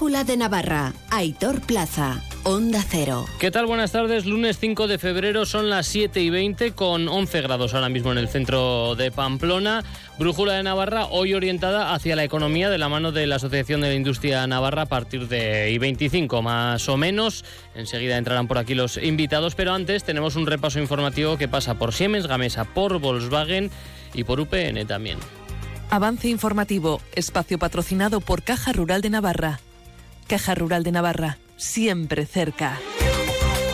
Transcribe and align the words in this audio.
Brújula 0.00 0.24
de 0.24 0.38
Navarra, 0.38 0.94
Aitor 1.10 1.60
Plaza. 1.60 2.22
Onda 2.44 2.82
Cero. 2.88 3.26
¿Qué 3.38 3.50
tal? 3.50 3.66
Buenas 3.66 3.92
tardes. 3.92 4.24
Lunes 4.24 4.58
5 4.58 4.88
de 4.88 4.96
febrero 4.96 5.44
son 5.44 5.68
las 5.68 5.88
7 5.88 6.22
y 6.22 6.30
20 6.30 6.72
con 6.72 7.06
11 7.06 7.42
grados 7.42 7.74
ahora 7.74 7.90
mismo 7.90 8.10
en 8.10 8.16
el 8.16 8.30
centro 8.30 8.94
de 8.94 9.10
Pamplona. 9.10 9.84
Brújula 10.18 10.54
de 10.54 10.62
Navarra 10.62 11.04
hoy 11.04 11.34
orientada 11.34 11.92
hacia 11.92 12.16
la 12.16 12.24
economía 12.24 12.70
de 12.70 12.78
la 12.78 12.88
mano 12.88 13.12
de 13.12 13.26
la 13.26 13.36
Asociación 13.36 13.82
de 13.82 13.88
la 13.88 13.94
Industria 13.94 14.46
Navarra 14.46 14.82
a 14.82 14.86
partir 14.86 15.28
de 15.28 15.70
I25 15.78 16.40
más 16.40 16.88
o 16.88 16.96
menos. 16.96 17.44
Enseguida 17.74 18.16
entrarán 18.16 18.48
por 18.48 18.56
aquí 18.56 18.74
los 18.74 18.96
invitados, 18.96 19.54
pero 19.54 19.74
antes 19.74 20.02
tenemos 20.04 20.34
un 20.34 20.46
repaso 20.46 20.80
informativo 20.80 21.36
que 21.36 21.46
pasa 21.46 21.74
por 21.74 21.92
Siemens 21.92 22.26
Gamesa, 22.26 22.64
por 22.64 23.00
Volkswagen 23.00 23.70
y 24.14 24.24
por 24.24 24.40
UPN 24.40 24.86
también. 24.86 25.18
Avance 25.90 26.26
informativo, 26.28 27.02
espacio 27.14 27.58
patrocinado 27.58 28.22
por 28.22 28.42
Caja 28.42 28.72
Rural 28.72 29.02
de 29.02 29.10
Navarra. 29.10 29.60
Caja 30.30 30.54
Rural 30.54 30.84
de 30.84 30.92
Navarra, 30.92 31.38
siempre 31.56 32.24
cerca. 32.24 32.78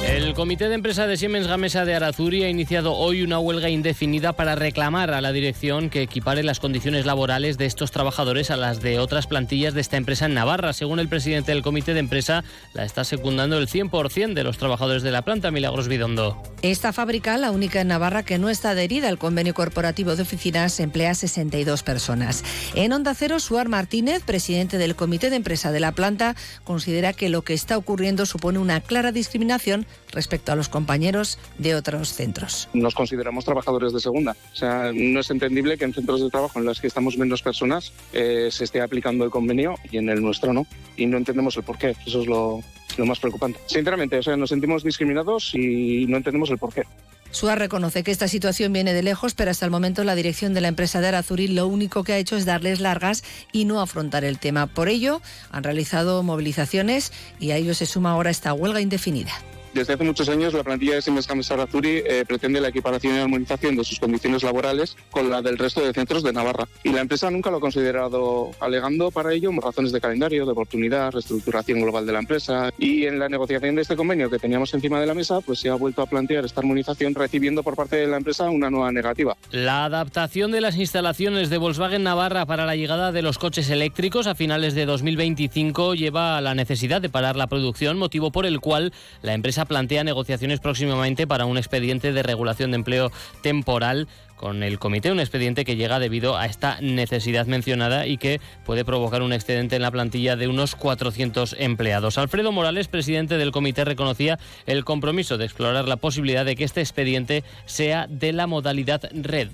El 0.08 0.34
Comité 0.34 0.68
de 0.68 0.76
Empresa 0.76 1.08
de 1.08 1.16
Siemens 1.16 1.48
Gamesa 1.48 1.84
de 1.84 1.94
Arazuri 1.94 2.44
ha 2.44 2.48
iniciado 2.48 2.94
hoy 2.94 3.22
una 3.22 3.40
huelga 3.40 3.70
indefinida 3.70 4.34
para 4.34 4.54
reclamar 4.54 5.10
a 5.10 5.20
la 5.20 5.32
dirección 5.32 5.90
que 5.90 6.02
equipare 6.02 6.44
las 6.44 6.60
condiciones 6.60 7.06
laborales 7.06 7.58
de 7.58 7.66
estos 7.66 7.90
trabajadores 7.90 8.52
a 8.52 8.56
las 8.56 8.80
de 8.80 9.00
otras 9.00 9.26
plantillas 9.26 9.74
de 9.74 9.80
esta 9.80 9.96
empresa 9.96 10.26
en 10.26 10.34
Navarra. 10.34 10.72
Según 10.74 11.00
el 11.00 11.08
presidente 11.08 11.52
del 11.52 11.62
Comité 11.62 11.92
de 11.92 12.00
Empresa, 12.00 12.44
la 12.72 12.84
está 12.84 13.02
secundando 13.02 13.58
el 13.58 13.66
100% 13.66 14.34
de 14.34 14.44
los 14.44 14.58
trabajadores 14.58 15.02
de 15.02 15.10
la 15.10 15.22
planta, 15.22 15.50
Milagros 15.50 15.88
Bidondo. 15.88 16.40
Esta 16.62 16.92
fábrica, 16.92 17.36
la 17.36 17.50
única 17.50 17.80
en 17.80 17.88
Navarra 17.88 18.22
que 18.22 18.38
no 18.38 18.48
está 18.48 18.70
adherida 18.70 19.08
al 19.08 19.18
convenio 19.18 19.54
corporativo 19.54 20.14
de 20.14 20.22
oficinas, 20.22 20.78
emplea 20.78 21.14
62 21.14 21.82
personas. 21.82 22.44
En 22.74 22.92
Onda 22.92 23.14
Cero, 23.14 23.40
Suar 23.40 23.68
Martínez, 23.68 24.22
presidente 24.22 24.78
del 24.78 24.94
Comité 24.94 25.30
de 25.30 25.36
Empresa 25.36 25.72
de 25.72 25.80
la 25.80 25.92
planta, 25.92 26.36
considera 26.64 27.12
que 27.12 27.28
lo 27.28 27.42
que 27.42 27.54
está 27.54 27.76
ocurriendo 27.76 28.24
supone 28.24 28.58
una 28.58 28.80
clara 28.80 29.10
discriminación 29.12 29.86
respecto 30.12 30.52
a 30.52 30.56
los 30.56 30.68
compañeros 30.68 31.38
de 31.58 31.74
otros 31.74 32.12
centros. 32.12 32.68
Nos 32.72 32.94
consideramos 32.94 33.44
trabajadores 33.44 33.92
de 33.92 34.00
segunda. 34.00 34.36
O 34.52 34.56
sea, 34.56 34.92
no 34.94 35.20
es 35.20 35.30
entendible 35.30 35.76
que 35.76 35.84
en 35.84 35.94
centros 35.94 36.20
de 36.20 36.30
trabajo 36.30 36.58
en 36.58 36.64
los 36.64 36.80
que 36.80 36.86
estamos 36.86 37.18
menos 37.18 37.42
personas 37.42 37.92
eh, 38.12 38.48
se 38.50 38.64
esté 38.64 38.80
aplicando 38.80 39.24
el 39.24 39.30
convenio 39.30 39.76
y 39.90 39.98
en 39.98 40.08
el 40.08 40.22
nuestro 40.22 40.52
no. 40.52 40.66
Y 40.96 41.06
no 41.06 41.18
entendemos 41.18 41.56
el 41.56 41.62
por 41.62 41.78
qué. 41.78 41.94
Eso 42.06 42.22
es 42.22 42.26
lo, 42.26 42.60
lo 42.96 43.06
más 43.06 43.18
preocupante. 43.18 43.60
Sinceramente, 43.66 44.18
o 44.18 44.22
sea, 44.22 44.36
nos 44.36 44.50
sentimos 44.50 44.82
discriminados 44.82 45.54
y 45.54 46.06
no 46.06 46.16
entendemos 46.16 46.50
el 46.50 46.58
por 46.58 46.72
qué. 46.72 46.84
SUA 47.30 47.54
reconoce 47.54 48.02
que 48.02 48.12
esta 48.12 48.28
situación 48.28 48.72
viene 48.72 48.94
de 48.94 49.02
lejos, 49.02 49.34
pero 49.34 49.50
hasta 49.50 49.66
el 49.66 49.70
momento 49.70 50.04
la 50.04 50.14
dirección 50.14 50.54
de 50.54 50.60
la 50.60 50.68
empresa 50.68 51.00
de 51.00 51.08
Arazuri 51.08 51.48
lo 51.48 51.66
único 51.66 52.02
que 52.04 52.12
ha 52.14 52.18
hecho 52.18 52.36
es 52.36 52.46
darles 52.46 52.80
largas 52.80 53.24
y 53.52 53.64
no 53.64 53.80
afrontar 53.80 54.24
el 54.24 54.38
tema. 54.38 54.66
Por 54.66 54.88
ello, 54.88 55.20
han 55.50 55.64
realizado 55.64 56.22
movilizaciones 56.22 57.12
y 57.38 57.50
a 57.50 57.56
ello 57.56 57.74
se 57.74 57.84
suma 57.84 58.12
ahora 58.12 58.30
esta 58.30 58.54
huelga 58.54 58.80
indefinida. 58.80 59.32
Desde 59.76 59.92
hace 59.92 60.04
muchos 60.04 60.30
años, 60.30 60.54
la 60.54 60.64
plantilla 60.64 60.94
de 60.94 61.02
Siemens 61.02 61.28
Gamesa 61.28 61.52
Arazuri 61.52 62.02
eh, 62.06 62.24
pretende 62.26 62.62
la 62.62 62.68
equiparación 62.68 63.14
y 63.14 63.18
armonización 63.18 63.76
de 63.76 63.84
sus 63.84 64.00
condiciones 64.00 64.42
laborales 64.42 64.96
con 65.10 65.28
la 65.28 65.42
del 65.42 65.58
resto 65.58 65.84
de 65.84 65.92
centros 65.92 66.22
de 66.22 66.32
Navarra. 66.32 66.66
Y 66.82 66.92
la 66.92 67.02
empresa 67.02 67.30
nunca 67.30 67.50
lo 67.50 67.58
ha 67.58 67.60
considerado, 67.60 68.52
alegando 68.58 69.10
para 69.10 69.34
ello 69.34 69.50
razones 69.60 69.92
de 69.92 70.00
calendario, 70.00 70.46
de 70.46 70.52
oportunidad, 70.52 71.12
reestructuración 71.12 71.82
global 71.82 72.06
de 72.06 72.12
la 72.12 72.20
empresa. 72.20 72.70
Y 72.78 73.04
en 73.04 73.18
la 73.18 73.28
negociación 73.28 73.74
de 73.74 73.82
este 73.82 73.96
convenio 73.96 74.30
que 74.30 74.38
teníamos 74.38 74.72
encima 74.72 74.98
de 74.98 75.06
la 75.08 75.12
mesa, 75.12 75.42
pues 75.42 75.60
se 75.60 75.68
ha 75.68 75.74
vuelto 75.74 76.00
a 76.00 76.06
plantear 76.06 76.46
esta 76.46 76.62
armonización, 76.62 77.14
recibiendo 77.14 77.62
por 77.62 77.76
parte 77.76 77.96
de 77.96 78.06
la 78.06 78.16
empresa 78.16 78.48
una 78.48 78.70
nueva 78.70 78.90
negativa. 78.92 79.36
La 79.50 79.84
adaptación 79.84 80.52
de 80.52 80.62
las 80.62 80.76
instalaciones 80.76 81.50
de 81.50 81.58
Volkswagen 81.58 82.02
Navarra 82.02 82.46
para 82.46 82.64
la 82.64 82.76
llegada 82.76 83.12
de 83.12 83.20
los 83.20 83.36
coches 83.36 83.68
eléctricos 83.68 84.26
a 84.26 84.34
finales 84.34 84.74
de 84.74 84.86
2025 84.86 85.94
lleva 85.94 86.38
a 86.38 86.40
la 86.40 86.54
necesidad 86.54 87.02
de 87.02 87.10
parar 87.10 87.36
la 87.36 87.46
producción, 87.46 87.98
motivo 87.98 88.32
por 88.32 88.46
el 88.46 88.60
cual 88.60 88.94
la 89.20 89.34
empresa 89.34 89.65
plantea 89.66 90.04
negociaciones 90.04 90.60
próximamente 90.60 91.26
para 91.26 91.46
un 91.46 91.58
expediente 91.58 92.12
de 92.12 92.22
regulación 92.22 92.70
de 92.70 92.76
empleo 92.76 93.12
temporal 93.42 94.08
con 94.36 94.62
el 94.62 94.78
comité, 94.78 95.10
un 95.10 95.20
expediente 95.20 95.64
que 95.64 95.76
llega 95.76 95.98
debido 95.98 96.36
a 96.36 96.46
esta 96.46 96.78
necesidad 96.80 97.46
mencionada 97.46 98.06
y 98.06 98.18
que 98.18 98.40
puede 98.64 98.84
provocar 98.84 99.22
un 99.22 99.32
excedente 99.32 99.76
en 99.76 99.82
la 99.82 99.90
plantilla 99.90 100.36
de 100.36 100.48
unos 100.48 100.76
400 100.76 101.56
empleados. 101.58 102.18
Alfredo 102.18 102.52
Morales, 102.52 102.88
presidente 102.88 103.38
del 103.38 103.52
comité, 103.52 103.84
reconocía 103.84 104.38
el 104.66 104.84
compromiso 104.84 105.38
de 105.38 105.46
explorar 105.46 105.88
la 105.88 105.96
posibilidad 105.96 106.44
de 106.44 106.54
que 106.54 106.64
este 106.64 106.80
expediente 106.80 107.44
sea 107.64 108.06
de 108.08 108.32
la 108.32 108.46
modalidad 108.46 109.08
red 109.12 109.48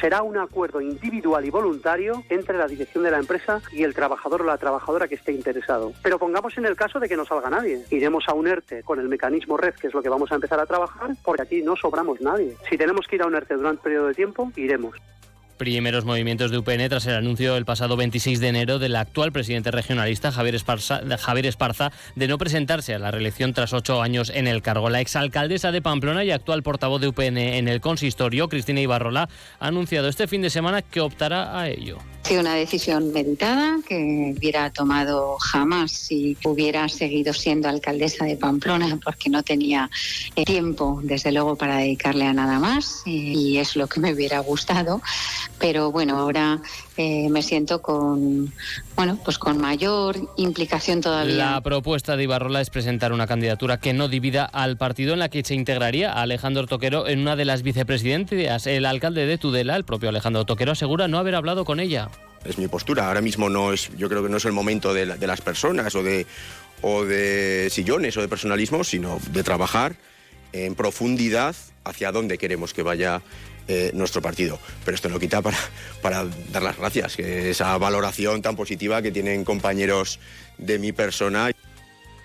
será 0.00 0.22
un 0.22 0.36
acuerdo 0.36 0.80
individual 0.80 1.44
y 1.44 1.50
voluntario 1.50 2.22
entre 2.28 2.58
la 2.58 2.66
dirección 2.66 3.04
de 3.04 3.10
la 3.10 3.18
empresa 3.18 3.60
y 3.72 3.82
el 3.82 3.94
trabajador 3.94 4.42
o 4.42 4.44
la 4.44 4.58
trabajadora 4.58 5.08
que 5.08 5.14
esté 5.14 5.32
interesado. 5.32 5.92
Pero 6.02 6.18
pongamos 6.18 6.56
en 6.58 6.66
el 6.66 6.76
caso 6.76 7.00
de 7.00 7.08
que 7.08 7.16
no 7.16 7.24
salga 7.24 7.50
nadie. 7.50 7.84
Iremos 7.90 8.24
a 8.28 8.34
un 8.34 8.46
ERTE 8.46 8.82
con 8.82 9.00
el 9.00 9.08
mecanismo 9.08 9.56
red, 9.56 9.74
que 9.74 9.88
es 9.88 9.94
lo 9.94 10.02
que 10.02 10.08
vamos 10.08 10.30
a 10.32 10.36
empezar 10.36 10.60
a 10.60 10.66
trabajar, 10.66 11.10
porque 11.24 11.42
aquí 11.42 11.62
no 11.62 11.76
sobramos 11.76 12.20
nadie. 12.20 12.56
Si 12.68 12.76
tenemos 12.76 13.06
que 13.06 13.16
ir 13.16 13.22
a 13.22 13.26
un 13.26 13.34
ERTE 13.34 13.54
durante 13.54 13.78
un 13.78 13.82
periodo 13.82 14.06
de 14.08 14.14
tiempo, 14.14 14.52
iremos 14.56 14.96
primeros 15.56 16.04
movimientos 16.04 16.50
de 16.50 16.58
UPN 16.58 16.88
tras 16.88 17.06
el 17.06 17.14
anuncio 17.14 17.56
el 17.56 17.64
pasado 17.64 17.96
26 17.96 18.40
de 18.40 18.48
enero 18.48 18.78
del 18.78 18.96
actual 18.96 19.32
presidente 19.32 19.70
regionalista 19.70 20.32
Javier 20.32 20.54
Esparza, 20.54 21.00
Javier 21.18 21.46
Esparza 21.46 21.92
de 22.14 22.28
no 22.28 22.38
presentarse 22.38 22.94
a 22.94 22.98
la 22.98 23.10
reelección 23.10 23.52
tras 23.54 23.72
ocho 23.72 24.02
años 24.02 24.30
en 24.34 24.46
el 24.46 24.62
cargo. 24.62 24.90
La 24.90 25.00
exalcaldesa 25.00 25.72
de 25.72 25.82
Pamplona 25.82 26.24
y 26.24 26.30
actual 26.30 26.62
portavoz 26.62 27.00
de 27.00 27.08
UPN 27.08 27.38
en 27.38 27.68
el 27.68 27.80
consistorio, 27.80 28.48
Cristina 28.48 28.80
Ibarrola, 28.80 29.28
ha 29.58 29.66
anunciado 29.66 30.08
este 30.08 30.26
fin 30.26 30.42
de 30.42 30.50
semana 30.50 30.82
que 30.82 31.00
optará 31.00 31.58
a 31.58 31.68
ello. 31.68 31.98
Sido 32.22 32.40
una 32.40 32.54
decisión 32.54 33.12
meditada 33.12 33.78
que 33.86 34.34
hubiera 34.36 34.70
tomado 34.70 35.36
jamás 35.38 35.92
si 35.92 36.38
hubiera 36.44 36.88
seguido 36.88 37.34
siendo 37.34 37.68
alcaldesa 37.68 38.24
de 38.24 38.36
Pamplona 38.36 38.98
porque 39.04 39.28
no 39.28 39.42
tenía 39.42 39.90
eh, 40.34 40.44
tiempo, 40.44 41.00
desde 41.02 41.32
luego, 41.32 41.56
para 41.56 41.76
dedicarle 41.78 42.24
a 42.24 42.32
nada 42.32 42.58
más 42.58 43.02
y 43.04 43.58
es 43.58 43.76
lo 43.76 43.86
que 43.88 44.00
me 44.00 44.14
hubiera 44.14 44.38
gustado. 44.40 45.02
Pero 45.58 45.90
bueno, 45.90 46.18
ahora 46.18 46.60
eh, 46.96 47.28
me 47.30 47.42
siento 47.42 47.82
con 47.82 48.52
bueno 48.96 49.18
pues 49.24 49.38
con 49.38 49.58
mayor 49.58 50.16
implicación 50.36 51.00
todavía. 51.00 51.34
La 51.34 51.60
propuesta 51.60 52.16
de 52.16 52.24
Ibarrola 52.24 52.60
es 52.60 52.70
presentar 52.70 53.12
una 53.12 53.26
candidatura 53.26 53.78
que 53.78 53.92
no 53.92 54.08
divida 54.08 54.44
al 54.44 54.76
partido 54.76 55.14
en 55.14 55.18
la 55.20 55.28
que 55.28 55.44
se 55.44 55.54
integraría 55.54 56.12
a 56.12 56.22
Alejandro 56.22 56.66
Toquero 56.66 57.08
en 57.08 57.20
una 57.20 57.36
de 57.36 57.44
las 57.44 57.62
vicepresidencias. 57.62 58.66
El 58.66 58.86
alcalde 58.86 59.26
de 59.26 59.38
Tudela, 59.38 59.76
el 59.76 59.84
propio 59.84 60.08
Alejandro 60.08 60.44
Toquero, 60.44 60.72
asegura 60.72 61.08
no 61.08 61.18
haber 61.18 61.34
hablado 61.34 61.64
con 61.64 61.80
ella. 61.80 62.08
Es 62.44 62.58
mi 62.58 62.68
postura. 62.68 63.08
Ahora 63.08 63.22
mismo 63.22 63.48
no 63.48 63.72
es, 63.72 63.90
yo 63.96 64.08
creo 64.08 64.22
que 64.22 64.28
no 64.28 64.36
es 64.36 64.44
el 64.44 64.52
momento 64.52 64.92
de, 64.92 65.06
de 65.06 65.26
las 65.26 65.40
personas 65.40 65.94
o 65.94 66.02
de 66.02 66.26
o 66.82 67.04
de 67.04 67.68
sillones 67.70 68.16
o 68.16 68.20
de 68.20 68.28
personalismo, 68.28 68.84
sino 68.84 69.18
de 69.30 69.42
trabajar 69.42 69.96
en 70.52 70.74
profundidad 70.74 71.56
hacia 71.84 72.12
dónde 72.12 72.38
queremos 72.38 72.74
que 72.74 72.82
vaya 72.82 73.22
eh, 73.68 73.90
nuestro 73.94 74.20
partido. 74.20 74.58
Pero 74.84 74.94
esto 74.94 75.08
no 75.08 75.18
quita 75.18 75.40
para, 75.42 75.56
para 76.02 76.26
dar 76.52 76.62
las 76.62 76.76
gracias, 76.76 77.16
que 77.16 77.50
esa 77.50 77.76
valoración 77.78 78.42
tan 78.42 78.56
positiva 78.56 79.02
que 79.02 79.10
tienen 79.10 79.44
compañeros 79.44 80.18
de 80.58 80.78
mi 80.78 80.92
persona. 80.92 81.50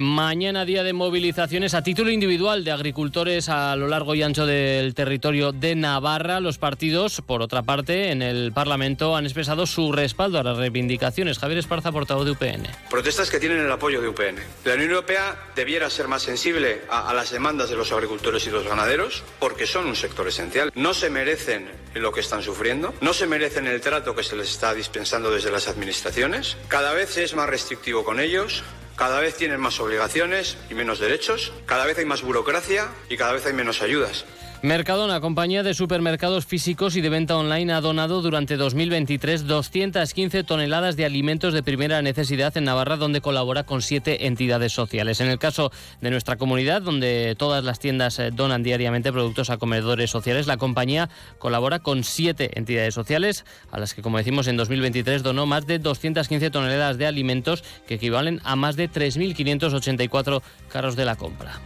Mañana 0.02 0.64
día 0.64 0.84
de 0.84 0.94
movilizaciones 0.94 1.74
a 1.74 1.84
título 1.84 2.10
individual 2.10 2.64
de 2.64 2.72
agricultores 2.72 3.50
a 3.50 3.76
lo 3.76 3.90
largo 3.90 4.16
y 4.16 4.24
ancho 4.24 4.46
del 4.46 4.94
territorio 4.94 5.52
de 5.52 5.76
Navarra. 5.76 6.40
Los 6.40 6.58
partidos, 6.58 7.20
por 7.20 7.42
otra 7.42 7.64
parte, 7.64 8.12
en 8.12 8.22
el 8.22 8.54
Parlamento 8.54 9.18
han 9.18 9.26
expresado 9.26 9.68
su 9.68 9.92
respaldo 9.92 10.40
a 10.40 10.44
las 10.44 10.56
reivindicaciones. 10.56 11.38
Javier 11.38 11.58
Esparza, 11.58 11.92
portavoz 11.92 12.24
de 12.24 12.32
UPN. 12.32 12.64
Protestas 12.90 13.30
que 13.30 13.42
tienen 13.42 13.60
el 13.60 13.70
apoyo 13.70 14.02
de 14.02 14.08
UPN. 14.08 14.38
La 14.64 14.76
Unión 14.76 14.92
Europea 14.92 15.38
debiera 15.54 15.90
ser 15.90 16.08
más 16.08 16.22
sensible 16.22 16.80
a, 16.90 17.14
las 17.14 17.32
demandas 17.32 17.70
de 17.70 17.76
los 17.76 17.92
agricultores 17.92 18.48
y 18.48 18.52
los 18.52 18.66
ganaderos 18.66 19.24
porque 19.38 19.68
son 19.68 19.86
un 19.86 19.98
sector 19.98 20.30
esencial. 20.30 20.72
No 20.76 20.94
se 20.94 21.10
merecen 21.10 21.68
lo 21.96 22.14
que 22.14 22.22
están 22.22 22.42
sufriendo, 22.42 22.94
no 23.02 23.12
se 23.12 23.28
merecen 23.28 23.68
el 23.68 23.82
trato 23.82 24.16
que 24.16 24.24
se 24.24 24.38
les 24.38 24.50
está 24.50 24.74
dispensando 24.74 25.30
desde 25.30 25.52
las 25.52 25.68
administraciones. 25.68 26.56
Cada 26.70 26.94
vez 26.94 27.18
es 27.18 27.36
más 27.36 27.50
restrictivo 27.50 28.06
con 28.06 28.22
ellos, 28.22 28.64
cada 29.00 29.22
vez 29.22 29.38
tienen 29.38 29.62
más 29.62 29.80
obligaciones 29.80 30.58
y 30.70 30.74
menos 30.74 31.00
derechos, 31.00 31.54
cada 31.66 31.86
vez 31.86 31.98
hay 31.98 32.04
más 32.04 32.22
burocracia 32.22 32.90
y 33.08 33.16
cada 33.16 33.32
vez 33.32 33.46
hay 33.46 33.54
menos 33.54 33.82
ayudas. 33.82 34.26
Mercadona, 34.62 35.22
compañía 35.22 35.64
de 35.64 35.74
supermercados 35.74 36.46
físicos 36.46 36.98
y 36.98 37.02
de 37.02 37.08
venta 37.08 37.38
online, 37.38 37.72
ha 37.72 37.80
donado 37.80 38.22
durante 38.22 38.58
2023 38.58 39.48
215 39.48 40.44
toneladas 40.44 40.98
de 40.98 41.06
alimentos 41.06 41.54
de 41.54 41.64
primera 41.64 42.02
necesidad 42.02 42.58
en 42.58 42.66
Navarra, 42.66 42.98
donde 42.98 43.22
colabora 43.22 43.64
con 43.64 43.82
siete 43.82 44.28
entidades 44.28 44.74
sociales. 44.74 45.22
En 45.22 45.30
el 45.30 45.40
caso 45.40 45.72
de 46.02 46.12
nuestra 46.12 46.36
comunidad, 46.36 46.82
donde 46.82 47.36
todas 47.38 47.64
las 47.64 47.80
tiendas 47.80 48.20
eh, 48.20 48.32
donan 48.34 48.62
diariamente 48.62 49.14
productos 49.14 49.50
a 49.50 49.58
comedores 49.58 50.10
sociales, 50.12 50.46
la 50.46 50.58
compañía 50.58 51.10
colabora 51.38 51.80
con 51.80 52.04
siete 52.04 52.60
entidades 52.60 52.94
sociales, 52.94 53.46
a 53.72 53.80
las 53.80 53.94
que, 53.94 54.02
como 54.02 54.18
decimos, 54.18 54.48
en 54.48 54.58
2023 54.58 55.24
donó 55.24 55.46
más 55.46 55.68
de 55.68 55.80
215 55.80 56.50
toneladas 56.50 56.98
de 56.98 57.08
alimentos, 57.08 57.64
que 57.88 57.94
equivalen 57.94 58.42
a 58.44 58.58
más 58.58 58.76
de 58.76 58.92
3.584 58.92 60.42
carros 60.68 60.98
de 60.98 61.06
la 61.06 61.16
compra. 61.16 61.62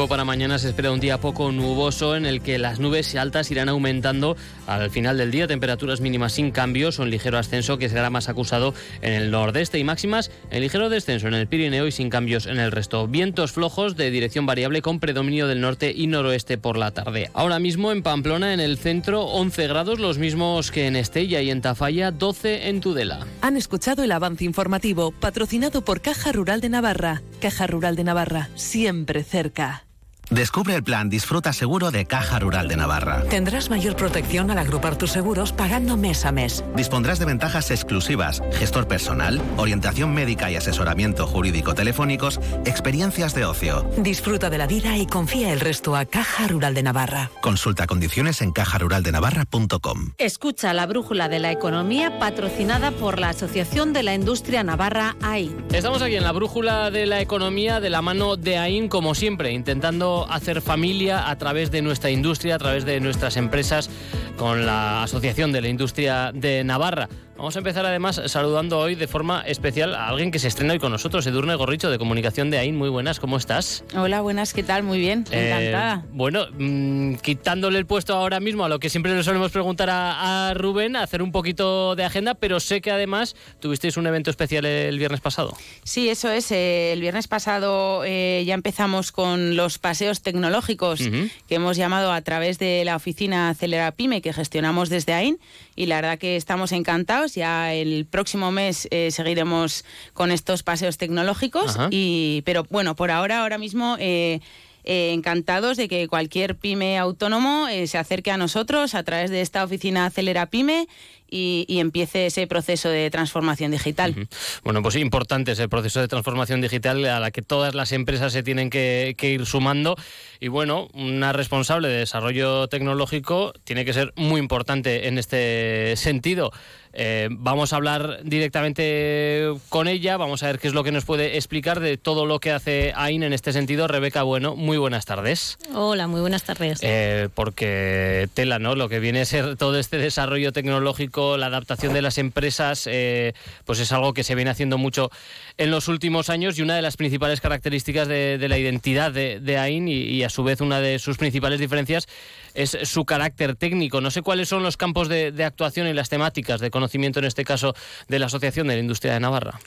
Tiempo 0.00 0.14
para 0.14 0.24
mañana 0.24 0.58
se 0.58 0.68
espera 0.68 0.92
un 0.92 0.98
día 0.98 1.20
poco 1.20 1.52
nuboso 1.52 2.16
en 2.16 2.24
el 2.24 2.40
que 2.40 2.58
las 2.58 2.80
nubes 2.80 3.14
altas 3.16 3.50
irán 3.50 3.68
aumentando 3.68 4.34
al 4.66 4.88
final 4.88 5.18
del 5.18 5.30
día. 5.30 5.46
Temperaturas 5.46 6.00
mínimas 6.00 6.32
sin 6.32 6.52
cambios 6.52 6.98
o 6.98 7.02
en 7.02 7.10
ligero 7.10 7.36
ascenso 7.36 7.76
que 7.76 7.90
será 7.90 8.08
más 8.08 8.30
acusado 8.30 8.72
en 9.02 9.12
el 9.12 9.30
nordeste 9.30 9.78
y 9.78 9.84
máximas 9.84 10.30
en 10.50 10.62
ligero 10.62 10.88
descenso 10.88 11.28
en 11.28 11.34
el 11.34 11.48
Pirineo 11.48 11.86
y 11.86 11.92
sin 11.92 12.08
cambios 12.08 12.46
en 12.46 12.58
el 12.58 12.72
resto. 12.72 13.08
Vientos 13.08 13.52
flojos 13.52 13.94
de 13.94 14.10
dirección 14.10 14.46
variable 14.46 14.80
con 14.80 15.00
predominio 15.00 15.46
del 15.46 15.60
norte 15.60 15.92
y 15.94 16.06
noroeste 16.06 16.56
por 16.56 16.78
la 16.78 16.92
tarde. 16.92 17.30
Ahora 17.34 17.58
mismo 17.58 17.92
en 17.92 18.02
Pamplona, 18.02 18.54
en 18.54 18.60
el 18.60 18.78
centro, 18.78 19.24
11 19.24 19.66
grados, 19.66 20.00
los 20.00 20.16
mismos 20.16 20.70
que 20.70 20.86
en 20.86 20.96
Estella 20.96 21.42
y 21.42 21.50
en 21.50 21.60
Tafalla, 21.60 22.10
12 22.10 22.70
en 22.70 22.80
Tudela. 22.80 23.26
Han 23.42 23.58
escuchado 23.58 24.02
el 24.02 24.12
avance 24.12 24.46
informativo 24.46 25.10
patrocinado 25.10 25.84
por 25.84 26.00
Caja 26.00 26.32
Rural 26.32 26.62
de 26.62 26.70
Navarra. 26.70 27.20
Caja 27.42 27.66
Rural 27.66 27.96
de 27.96 28.04
Navarra, 28.04 28.48
siempre 28.54 29.24
cerca. 29.24 29.84
Descubre 30.30 30.76
el 30.76 30.84
plan 30.84 31.08
Disfruta 31.10 31.52
Seguro 31.52 31.90
de 31.90 32.06
Caja 32.06 32.38
Rural 32.38 32.68
de 32.68 32.76
Navarra. 32.76 33.24
Tendrás 33.28 33.68
mayor 33.68 33.96
protección 33.96 34.48
al 34.52 34.58
agrupar 34.58 34.96
tus 34.96 35.10
seguros 35.10 35.52
pagando 35.52 35.96
mes 35.96 36.24
a 36.24 36.30
mes. 36.30 36.64
Dispondrás 36.76 37.18
de 37.18 37.24
ventajas 37.24 37.72
exclusivas, 37.72 38.40
gestor 38.52 38.86
personal, 38.86 39.42
orientación 39.56 40.14
médica 40.14 40.48
y 40.48 40.54
asesoramiento 40.54 41.26
jurídico 41.26 41.74
telefónicos, 41.74 42.38
experiencias 42.64 43.34
de 43.34 43.44
ocio. 43.44 43.90
Disfruta 43.96 44.50
de 44.50 44.58
la 44.58 44.68
vida 44.68 44.96
y 44.98 45.06
confía 45.06 45.52
el 45.52 45.58
resto 45.58 45.96
a 45.96 46.04
Caja 46.04 46.46
Rural 46.46 46.74
de 46.74 46.84
Navarra. 46.84 47.32
Consulta 47.42 47.88
condiciones 47.88 48.40
en 48.40 48.52
cajaruraldenavarra.com. 48.52 50.12
Escucha 50.16 50.72
la 50.72 50.86
brújula 50.86 51.28
de 51.28 51.40
la 51.40 51.50
economía 51.50 52.20
patrocinada 52.20 52.92
por 52.92 53.18
la 53.18 53.30
Asociación 53.30 53.92
de 53.92 54.04
la 54.04 54.14
Industria 54.14 54.62
Navarra 54.62 55.16
AIN. 55.22 55.56
Estamos 55.72 56.02
aquí 56.02 56.14
en 56.14 56.22
la 56.22 56.30
brújula 56.30 56.92
de 56.92 57.06
la 57.06 57.20
economía 57.20 57.80
de 57.80 57.90
la 57.90 58.00
mano 58.00 58.36
de 58.36 58.58
AIN 58.58 58.88
como 58.88 59.16
siempre, 59.16 59.50
intentando 59.50 60.19
hacer 60.28 60.60
familia 60.60 61.30
a 61.30 61.38
través 61.38 61.70
de 61.70 61.82
nuestra 61.82 62.10
industria, 62.10 62.56
a 62.56 62.58
través 62.58 62.84
de 62.84 63.00
nuestras 63.00 63.36
empresas, 63.36 63.90
con 64.36 64.66
la 64.66 65.02
Asociación 65.02 65.52
de 65.52 65.60
la 65.60 65.68
Industria 65.68 66.32
de 66.34 66.64
Navarra. 66.64 67.08
Vamos 67.40 67.56
a 67.56 67.60
empezar 67.60 67.86
además 67.86 68.20
saludando 68.26 68.78
hoy 68.78 68.96
de 68.96 69.06
forma 69.08 69.40
especial 69.46 69.94
a 69.94 70.08
alguien 70.08 70.30
que 70.30 70.38
se 70.38 70.46
estrena 70.46 70.74
hoy 70.74 70.78
con 70.78 70.92
nosotros, 70.92 71.26
Edurne 71.26 71.54
Gorricho 71.54 71.88
de 71.90 71.96
Comunicación 71.96 72.50
de 72.50 72.58
AIN. 72.58 72.76
Muy 72.76 72.90
buenas, 72.90 73.18
¿cómo 73.18 73.38
estás? 73.38 73.82
Hola, 73.96 74.20
buenas, 74.20 74.52
¿qué 74.52 74.62
tal? 74.62 74.82
Muy 74.82 74.98
bien, 74.98 75.24
Eh, 75.30 75.48
encantada. 75.48 76.04
bueno, 76.12 76.44
mm, 76.58 77.14
quitándole 77.14 77.78
el 77.78 77.86
puesto 77.86 78.14
ahora 78.14 78.40
mismo 78.40 78.66
a 78.66 78.68
lo 78.68 78.78
que 78.78 78.90
siempre 78.90 79.16
le 79.16 79.22
solemos 79.22 79.50
preguntar 79.52 79.88
a, 79.88 80.50
a 80.50 80.54
Rubén, 80.54 80.96
hacer 80.96 81.22
un 81.22 81.32
poquito 81.32 81.96
de 81.96 82.04
agenda, 82.04 82.34
pero 82.34 82.60
sé 82.60 82.82
que 82.82 82.90
además 82.90 83.34
tuvisteis 83.58 83.96
un 83.96 84.06
evento 84.06 84.28
especial 84.28 84.66
el 84.66 84.98
viernes 84.98 85.20
pasado. 85.22 85.56
Sí, 85.82 86.10
eso 86.10 86.30
es. 86.30 86.52
eh, 86.52 86.92
el 86.92 87.00
viernes 87.00 87.26
pasado 87.26 88.02
eh, 88.04 88.44
ya 88.46 88.52
empezamos 88.52 89.12
con 89.12 89.56
los 89.56 89.78
paseos 89.78 90.20
tecnológicos 90.20 91.00
que 91.00 91.54
hemos 91.54 91.78
llamado 91.78 92.12
a 92.12 92.20
través 92.20 92.58
de 92.58 92.84
la 92.84 92.96
oficina 92.96 93.48
Acelera 93.48 93.92
Pyme 93.92 94.20
que 94.20 94.34
gestionamos 94.34 94.90
desde 94.90 95.14
AIN 95.14 95.38
y 95.74 95.86
la 95.86 95.96
verdad 96.02 96.18
que 96.18 96.36
estamos 96.36 96.72
encantados. 96.72 97.29
Ya 97.34 97.72
el 97.74 98.06
próximo 98.06 98.50
mes 98.52 98.88
eh, 98.90 99.10
seguiremos 99.10 99.84
con 100.12 100.30
estos 100.30 100.62
paseos 100.62 100.98
tecnológicos, 100.98 101.76
Ajá. 101.76 101.88
y, 101.90 102.42
pero 102.44 102.66
bueno, 102.70 102.96
por 102.96 103.10
ahora, 103.10 103.42
ahora 103.42 103.58
mismo... 103.58 103.96
eh, 103.98 104.40
eh, 104.82 105.12
encantados 105.12 105.76
de 105.76 105.88
que 105.88 106.08
cualquier 106.08 106.56
pyme 106.56 106.96
autónomo 106.96 107.68
eh, 107.68 107.86
se 107.86 107.98
acerque 107.98 108.30
a 108.30 108.38
nosotros 108.38 108.94
a 108.94 109.02
través 109.02 109.30
de 109.30 109.42
esta 109.42 109.62
oficina 109.62 110.06
Acelera 110.06 110.46
Pyme 110.46 110.88
y, 111.30 111.66
y 111.68 111.80
empiece 111.80 112.24
ese 112.24 112.46
proceso 112.46 112.88
de 112.88 113.10
transformación 113.10 113.72
digital. 113.72 114.26
Bueno, 114.64 114.82
pues 114.82 114.96
importante 114.96 115.52
es 115.52 115.58
el 115.58 115.68
proceso 115.68 116.00
de 116.00 116.08
transformación 116.08 116.62
digital 116.62 117.04
a 117.04 117.20
la 117.20 117.30
que 117.30 117.42
todas 117.42 117.74
las 117.74 117.92
empresas 117.92 118.32
se 118.32 118.42
tienen 118.42 118.70
que, 118.70 119.14
que 119.18 119.30
ir 119.30 119.44
sumando. 119.44 119.96
Y 120.40 120.48
bueno, 120.48 120.88
una 120.94 121.34
responsable 121.34 121.88
de 121.88 121.98
desarrollo 121.98 122.66
tecnológico 122.68 123.52
tiene 123.64 123.84
que 123.84 123.92
ser 123.92 124.14
muy 124.16 124.40
importante 124.40 125.08
en 125.08 125.18
este 125.18 125.94
sentido. 125.96 126.52
Eh, 126.92 127.28
vamos 127.30 127.72
a 127.72 127.76
hablar 127.76 128.20
directamente 128.24 129.52
con 129.68 129.86
ella, 129.86 130.16
vamos 130.16 130.42
a 130.42 130.46
ver 130.46 130.58
qué 130.58 130.68
es 130.68 130.74
lo 130.74 130.82
que 130.82 130.90
nos 130.90 131.04
puede 131.04 131.36
explicar 131.36 131.78
de 131.78 131.96
todo 131.96 132.26
lo 132.26 132.40
que 132.40 132.50
hace 132.50 132.92
AIN 132.96 133.22
en 133.22 133.32
este 133.32 133.52
sentido. 133.52 133.86
Rebeca, 133.86 134.22
bueno, 134.22 134.56
muy 134.56 134.76
buenas 134.76 135.04
tardes. 135.04 135.58
Hola, 135.74 136.08
muy 136.08 136.20
buenas 136.20 136.42
tardes. 136.42 136.80
Eh, 136.82 137.28
porque 137.34 138.28
tela, 138.34 138.58
¿no? 138.58 138.74
Lo 138.74 138.88
que 138.88 138.98
viene 138.98 139.20
a 139.20 139.24
ser 139.24 139.56
todo 139.56 139.78
este 139.78 139.98
desarrollo 139.98 140.52
tecnológico, 140.52 141.36
la 141.36 141.46
adaptación 141.46 141.92
de 141.92 142.02
las 142.02 142.18
empresas, 142.18 142.88
eh, 142.90 143.34
pues 143.64 143.78
es 143.78 143.92
algo 143.92 144.12
que 144.12 144.24
se 144.24 144.34
viene 144.34 144.50
haciendo 144.50 144.76
mucho 144.76 145.10
en 145.58 145.70
los 145.70 145.88
últimos 145.88 146.30
años 146.30 146.58
y 146.58 146.62
una 146.62 146.74
de 146.74 146.82
las 146.82 146.96
principales 146.96 147.40
características 147.40 148.08
de, 148.08 148.38
de 148.38 148.48
la 148.48 148.58
identidad 148.58 149.12
de, 149.12 149.40
de 149.40 149.58
AIN 149.58 149.88
y, 149.88 149.92
y, 149.92 150.24
a 150.24 150.30
su 150.30 150.42
vez 150.42 150.60
una 150.60 150.80
de 150.80 150.98
sus 150.98 151.18
principales 151.18 151.60
diferencias 151.60 152.08
es 152.54 152.76
su 152.84 153.04
carácter 153.04 153.56
técnico. 153.56 154.00
No 154.00 154.10
sé 154.10 154.22
cuáles 154.22 154.48
son 154.48 154.62
los 154.62 154.76
campos 154.76 155.08
de, 155.08 155.32
de 155.32 155.44
actuación 155.44 155.86
y 155.86 155.92
las 155.92 156.08
temáticas 156.08 156.60
de 156.60 156.70
conocimiento, 156.70 157.18
en 157.18 157.26
este 157.26 157.44
caso, 157.44 157.74
de 158.08 158.18
la 158.18 158.26
Asociación 158.26 158.68
de 158.68 158.74
la 158.74 158.80
Industria 158.80 159.14
de 159.14 159.20
Navarra. 159.20 159.58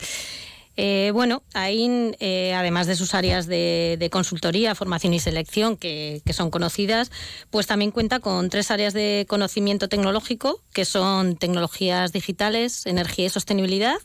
Eh, 0.76 1.12
bueno, 1.14 1.44
AIN, 1.54 2.16
eh, 2.20 2.54
además 2.56 2.88
de 2.88 2.96
sus 2.96 3.14
áreas 3.14 3.46
de, 3.46 3.96
de 4.00 4.10
consultoría, 4.10 4.74
formación 4.74 5.14
y 5.14 5.20
selección, 5.20 5.78
que, 5.78 6.22
que, 6.26 6.34
son 6.34 6.50
conocidas, 6.50 7.12
pues 7.52 7.68
también 7.68 7.92
cuenta 7.92 8.20
con 8.20 8.50
tres 8.50 8.72
áreas 8.72 8.94
de 8.94 9.28
conocimiento 9.30 9.88
tecnológico, 9.88 10.62
que 10.74 10.86
son 10.86 11.36
tecnologías 11.36 12.12
digitales, 12.12 12.88
energía 12.88 13.28
y 13.28 13.30
sostenibilidad, 13.30 13.98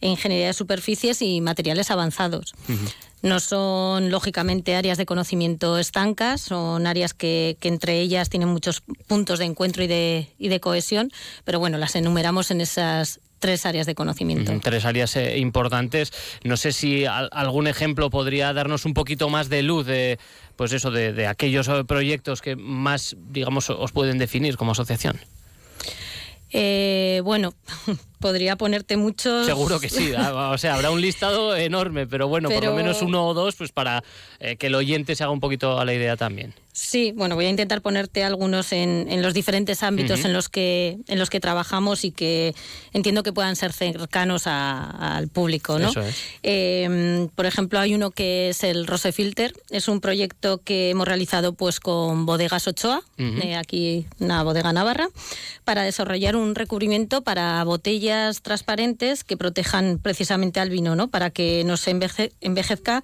ingeniería 0.00 0.48
de 0.48 0.52
superficies 0.52 1.22
y 1.22 1.40
materiales 1.40 1.90
avanzados. 1.90 2.52
Uh 2.68 2.72
-huh. 2.72 2.92
No 3.22 3.38
son, 3.40 4.10
lógicamente, 4.10 4.74
áreas 4.74 4.98
de 4.98 5.06
conocimiento 5.06 5.78
estancas, 5.78 6.40
son 6.40 6.86
áreas 6.86 7.14
que, 7.14 7.56
que, 7.60 7.68
entre 7.68 8.00
ellas 8.00 8.28
tienen 8.28 8.48
muchos 8.48 8.82
puntos 9.06 9.38
de 9.38 9.44
encuentro 9.44 9.84
y 9.84 9.86
de, 9.86 10.28
y 10.38 10.48
de 10.48 10.60
cohesión, 10.60 11.12
pero 11.44 11.58
bueno, 11.60 11.78
las 11.78 11.94
enumeramos 11.94 12.50
en 12.50 12.60
esas 12.60 13.20
tres 13.38 13.66
áreas 13.66 13.86
de 13.86 13.94
conocimiento. 13.94 14.52
Tres 14.62 14.84
áreas 14.84 15.16
eh, 15.16 15.38
importantes. 15.38 16.12
No 16.44 16.56
sé 16.56 16.72
si 16.72 17.04
algún 17.06 17.66
ejemplo 17.66 18.08
podría 18.08 18.52
darnos 18.52 18.84
un 18.84 18.94
poquito 18.94 19.28
más 19.28 19.48
de 19.48 19.62
luz 19.62 19.84
de, 19.86 20.18
pues 20.56 20.72
eso, 20.72 20.90
de, 20.90 21.12
de 21.12 21.26
aquellos 21.26 21.68
proyectos 21.86 22.40
que 22.40 22.56
más, 22.56 23.16
digamos, 23.18 23.68
os 23.68 23.92
pueden 23.92 24.18
definir 24.18 24.56
como 24.56 24.72
asociación. 24.72 25.18
Eh, 26.52 27.22
bueno, 27.24 27.54
podría 28.20 28.56
ponerte 28.56 28.96
muchos. 28.96 29.46
Seguro 29.46 29.80
que 29.80 29.88
sí, 29.88 30.12
ah, 30.16 30.50
o 30.52 30.58
sea, 30.58 30.74
habrá 30.74 30.90
un 30.90 31.00
listado 31.00 31.56
enorme, 31.56 32.06
pero 32.06 32.28
bueno, 32.28 32.48
pero... 32.48 32.60
por 32.60 32.70
lo 32.70 32.76
menos 32.76 33.02
uno 33.02 33.26
o 33.26 33.34
dos, 33.34 33.56
pues 33.56 33.72
para 33.72 34.04
eh, 34.38 34.56
que 34.56 34.66
el 34.66 34.74
oyente 34.74 35.16
se 35.16 35.24
haga 35.24 35.32
un 35.32 35.40
poquito 35.40 35.78
a 35.78 35.84
la 35.84 35.94
idea 35.94 36.16
también. 36.16 36.54
Sí, 36.74 37.12
bueno, 37.14 37.34
voy 37.34 37.44
a 37.44 37.50
intentar 37.50 37.82
ponerte 37.82 38.24
algunos 38.24 38.72
en, 38.72 39.06
en 39.10 39.20
los 39.20 39.34
diferentes 39.34 39.82
ámbitos 39.82 40.20
uh 40.20 40.22
-huh. 40.22 40.26
en 40.26 40.32
los 40.32 40.48
que 40.48 40.96
en 41.06 41.18
los 41.18 41.28
que 41.28 41.38
trabajamos 41.38 42.02
y 42.02 42.12
que 42.12 42.54
entiendo 42.94 43.22
que 43.22 43.30
puedan 43.30 43.56
ser 43.56 43.74
cercanos 43.74 44.46
a, 44.46 45.16
al 45.18 45.28
público, 45.28 45.78
¿no? 45.78 45.90
Eso 45.90 46.00
es. 46.00 46.16
eh, 46.42 47.28
por 47.34 47.44
ejemplo, 47.44 47.78
hay 47.78 47.94
uno 47.94 48.10
que 48.10 48.48
es 48.48 48.64
el 48.64 48.86
Rose 48.86 49.12
Filter, 49.12 49.52
es 49.68 49.86
un 49.86 50.00
proyecto 50.00 50.62
que 50.64 50.88
hemos 50.88 51.06
realizado 51.06 51.52
pues 51.52 51.78
con 51.78 52.24
Bodegas 52.24 52.66
Ochoa, 52.66 53.02
uh 53.18 53.22
-huh. 53.22 53.44
eh, 53.44 53.56
aquí 53.56 54.06
una 54.18 54.42
bodega 54.42 54.72
navarra, 54.72 55.08
para 55.64 55.82
desarrollar 55.82 56.36
un 56.36 56.54
recubrimiento 56.54 57.20
para 57.20 57.62
botellas 57.64 58.40
transparentes 58.40 59.24
que 59.24 59.36
protejan 59.36 59.98
precisamente 60.02 60.58
al 60.58 60.70
vino, 60.70 60.96
¿no? 60.96 61.08
Para 61.08 61.28
que 61.28 61.64
no 61.64 61.76
se 61.76 61.90
enveje, 61.90 62.32
envejezca 62.40 63.02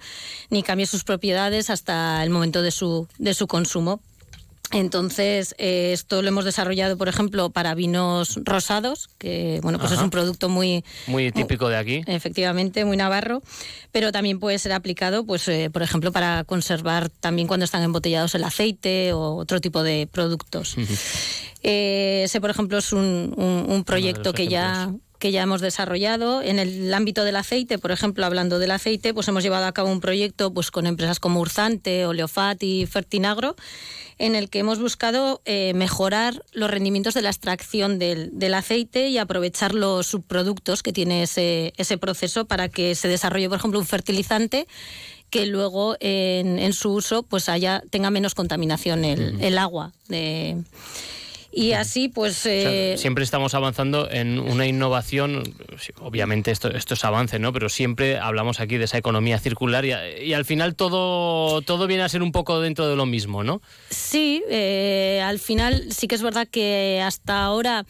ni 0.49 0.63
cambie 0.63 0.87
sus 0.87 1.03
propiedades 1.03 1.69
hasta 1.69 2.23
el 2.23 2.31
momento 2.31 2.63
de 2.63 2.71
su 2.71 3.07
de 3.19 3.35
su 3.35 3.45
consumo. 3.45 3.58
Entonces, 4.71 5.55
eh, 5.57 5.91
esto 5.93 6.21
lo 6.21 6.27
hemos 6.27 6.45
desarrollado, 6.45 6.95
por 6.95 7.07
ejemplo, 7.09 7.49
para 7.49 7.73
vinos 7.73 8.39
rosados, 8.43 9.09
que 9.17 9.59
bueno, 9.63 9.79
pues 9.79 9.91
Ajá. 9.91 10.01
es 10.01 10.03
un 10.03 10.11
producto 10.11 10.47
muy 10.47 10.83
muy 11.07 11.31
típico 11.31 11.69
de 11.69 11.77
aquí. 11.77 12.03
Efectivamente, 12.05 12.85
muy 12.85 12.95
navarro, 12.95 13.41
pero 13.91 14.11
también 14.11 14.39
puede 14.39 14.59
ser 14.59 14.73
aplicado, 14.73 15.25
pues, 15.25 15.47
eh, 15.47 15.71
por 15.73 15.81
ejemplo, 15.81 16.11
para 16.11 16.43
conservar 16.43 17.09
también 17.09 17.47
cuando 17.47 17.63
están 17.63 17.81
embotellados 17.81 18.35
el 18.35 18.43
aceite 18.43 19.11
o 19.13 19.37
otro 19.37 19.59
tipo 19.59 19.81
de 19.81 20.07
productos. 20.11 20.75
Eh, 21.63 22.21
ese, 22.25 22.39
por 22.39 22.51
ejemplo, 22.51 22.77
es 22.77 22.93
un, 22.93 23.33
un, 23.37 23.65
un 23.67 23.83
proyecto 23.83 24.33
que 24.33 24.47
ya 24.47 24.93
que 25.19 25.31
ya 25.31 25.43
hemos 25.43 25.61
desarrollado. 25.61 26.41
En 26.41 26.57
el 26.59 26.93
ámbito 26.93 27.23
del 27.23 27.35
aceite, 27.35 27.77
por 27.77 27.91
ejemplo, 27.91 28.25
hablando 28.25 28.57
del 28.57 28.71
aceite, 28.71 29.13
pues 29.13 29.27
hemos 29.27 29.43
llevado 29.43 29.65
a 29.65 29.71
cabo 29.73 29.91
un 29.91 29.99
proyecto 29.99 30.53
pues, 30.53 30.71
con 30.71 30.87
empresas 30.87 31.19
como 31.19 31.41
Urzante, 31.41 32.05
Oleofat 32.05 32.63
y 32.63 32.85
Fertinagro, 32.85 33.55
en 34.17 34.35
el 34.35 34.49
que 34.49 34.59
hemos 34.59 34.79
buscado 34.79 35.41
eh, 35.45 35.73
mejorar 35.75 36.43
los 36.53 36.71
rendimientos 36.71 37.13
de 37.13 37.21
la 37.21 37.29
extracción 37.29 37.99
del, 37.99 38.31
del, 38.37 38.53
aceite 38.53 39.09
y 39.09 39.17
aprovechar 39.17 39.73
los 39.73 40.07
subproductos 40.07 40.83
que 40.83 40.93
tiene 40.93 41.23
ese, 41.23 41.73
ese 41.77 41.97
proceso 41.97 42.45
para 42.45 42.69
que 42.69 42.95
se 42.95 43.07
desarrolle, 43.07 43.49
por 43.49 43.59
ejemplo, 43.59 43.79
un 43.79 43.85
fertilizante 43.85 44.67
que 45.29 45.45
luego 45.45 45.95
en, 45.99 46.59
en 46.59 46.73
su 46.73 46.91
uso 46.91 47.23
pues 47.23 47.49
haya, 47.49 47.83
tenga 47.89 48.09
menos 48.09 48.35
contaminación 48.35 49.05
el, 49.05 49.57
agua 49.57 49.93
de 50.07 50.63
Y 51.51 51.73
así, 51.73 52.09
pues... 52.09 52.45
Eh, 52.45 52.95
siempre 52.97 53.23
estamos 53.23 53.53
avanzando 53.53 54.09
en 54.09 54.39
una 54.39 54.67
innovación, 54.67 55.43
obviamente 55.99 56.51
esto, 56.51 56.69
esto 56.69 56.93
es 56.93 57.03
avance, 57.03 57.39
¿no? 57.39 57.51
Pero 57.53 57.69
siempre 57.69 58.19
hablamos 58.19 58.59
aquí 58.59 58.77
de 58.77 58.85
esa 58.85 58.97
economía 58.97 59.39
circular 59.39 59.85
y, 59.85 60.33
al 60.33 60.45
final 60.45 60.75
todo, 60.75 61.61
todo 61.61 61.87
viene 61.87 62.03
a 62.03 62.09
ser 62.09 62.21
un 62.21 62.31
poco 62.31 62.59
dentro 62.59 62.87
de 62.87 62.95
lo 62.95 63.05
mismo, 63.05 63.43
¿no? 63.43 63.61
Sí, 63.89 64.43
eh, 64.49 65.21
al 65.25 65.39
final 65.39 65.91
sí 65.91 66.07
que 66.07 66.15
es 66.15 66.21
verdad 66.21 66.47
que 66.47 67.01
hasta 67.03 67.43
ahora 67.43 67.85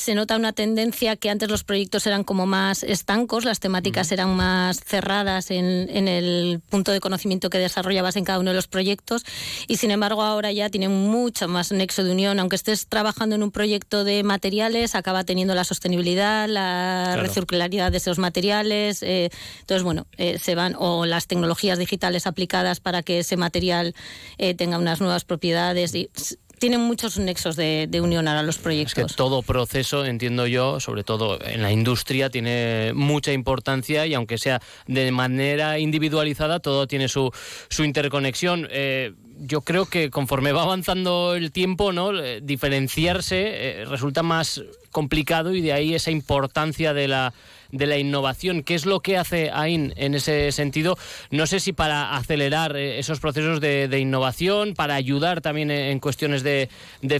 se 0.00 0.14
nota 0.14 0.36
una 0.36 0.52
tendencia 0.52 1.16
que 1.16 1.30
antes 1.30 1.50
los 1.50 1.62
proyectos 1.62 2.06
eran 2.06 2.24
como 2.24 2.46
más 2.46 2.82
estancos, 2.82 3.44
las 3.44 3.60
temáticas 3.60 4.10
eran 4.12 4.34
más 4.34 4.80
cerradas 4.84 5.50
en, 5.50 6.08
el 6.08 6.60
punto 6.68 6.90
de 6.92 7.00
conocimiento 7.00 7.50
que 7.50 7.58
desarrollabas 7.58 8.16
en 8.16 8.24
cada 8.24 8.38
uno 8.38 8.50
de 8.50 8.56
los 8.56 8.66
proyectos 8.66 9.24
y 9.68 9.76
sin 9.76 9.90
embargo 9.90 10.22
ahora 10.22 10.52
ya 10.52 10.70
tienen 10.70 10.90
mucho 10.90 11.48
más 11.48 11.70
nexo 11.70 12.02
de 12.02 12.12
unión. 12.12 12.38
Aunque 12.40 12.56
estés 12.56 12.86
trabajando 12.86 13.36
en 13.36 13.42
un 13.42 13.50
proyecto 13.50 14.04
de 14.04 14.22
materiales, 14.22 14.94
acaba 14.94 15.24
teniendo 15.24 15.54
la 15.54 15.64
sostenibilidad, 15.64 16.48
la 16.48 17.16
recircularidad 17.16 17.92
de 17.92 17.98
esos 17.98 18.18
materiales. 18.18 19.02
Eh, 19.02 19.30
entonces, 19.60 19.82
bueno, 19.82 20.06
eh, 20.16 20.38
se 20.38 20.54
van 20.54 20.74
o 20.78 21.04
las 21.06 21.26
tecnologías 21.26 21.78
digitales 21.78 22.26
aplicadas 22.26 22.80
para 22.80 23.02
que 23.02 23.18
ese 23.18 23.36
material 23.36 23.94
eh, 24.38 24.54
tenga 24.54 24.78
unas 24.78 25.00
nuevas 25.00 25.24
propiedades. 25.24 25.94
Y, 25.94 26.10
tienen 26.60 26.82
muchos 26.82 27.18
nexos 27.18 27.56
de, 27.56 27.88
unión 28.02 28.28
a 28.28 28.42
los 28.42 28.58
proyectos. 28.58 28.96
Es 28.96 29.06
que 29.06 29.14
todo 29.16 29.42
proceso, 29.42 30.04
entiendo 30.04 30.46
yo, 30.46 30.78
sobre 30.78 31.02
todo 31.02 31.42
en 31.42 31.62
la 31.62 31.72
industria, 31.72 32.28
tiene 32.28 32.92
mucha 32.94 33.32
importancia 33.32 34.06
y 34.06 34.12
aunque 34.12 34.36
sea 34.36 34.60
de 34.86 35.10
manera 35.10 35.78
individualizada, 35.78 36.60
todo 36.60 36.86
tiene 36.86 37.08
su, 37.08 37.32
su 37.70 37.82
interconexión. 37.82 38.68
Eh, 38.70 39.14
yo 39.38 39.62
creo 39.62 39.86
que 39.86 40.10
conforme 40.10 40.52
va 40.52 40.62
avanzando 40.62 41.34
el 41.34 41.50
tiempo, 41.50 41.92
¿no? 41.92 42.16
Eh, 42.20 42.40
diferenciarse 42.42 43.80
eh, 43.80 43.84
resulta 43.86 44.22
más 44.22 44.62
complicado 44.90 45.54
y 45.54 45.62
de 45.62 45.72
ahí 45.72 45.94
esa 45.94 46.10
importancia 46.10 46.92
de 46.92 47.08
la 47.08 47.32
de 47.72 47.86
la 47.86 47.98
innovación. 47.98 48.62
¿Qué 48.62 48.74
es 48.74 48.86
lo 48.86 49.00
que 49.00 49.16
hace 49.16 49.50
AIN 49.52 49.92
en 49.96 50.14
ese 50.14 50.52
sentido? 50.52 50.96
No 51.30 51.46
sé 51.46 51.60
si 51.60 51.72
para 51.72 52.16
acelerar 52.16 52.76
eh, 52.76 52.98
esos 52.98 53.20
procesos 53.20 53.60
de, 53.60 53.98
innovación, 53.98 54.74
para 54.74 54.94
ayudar 54.94 55.40
también 55.40 55.70
en 55.70 55.98
cuestiones 56.00 56.42
de, 56.42 56.68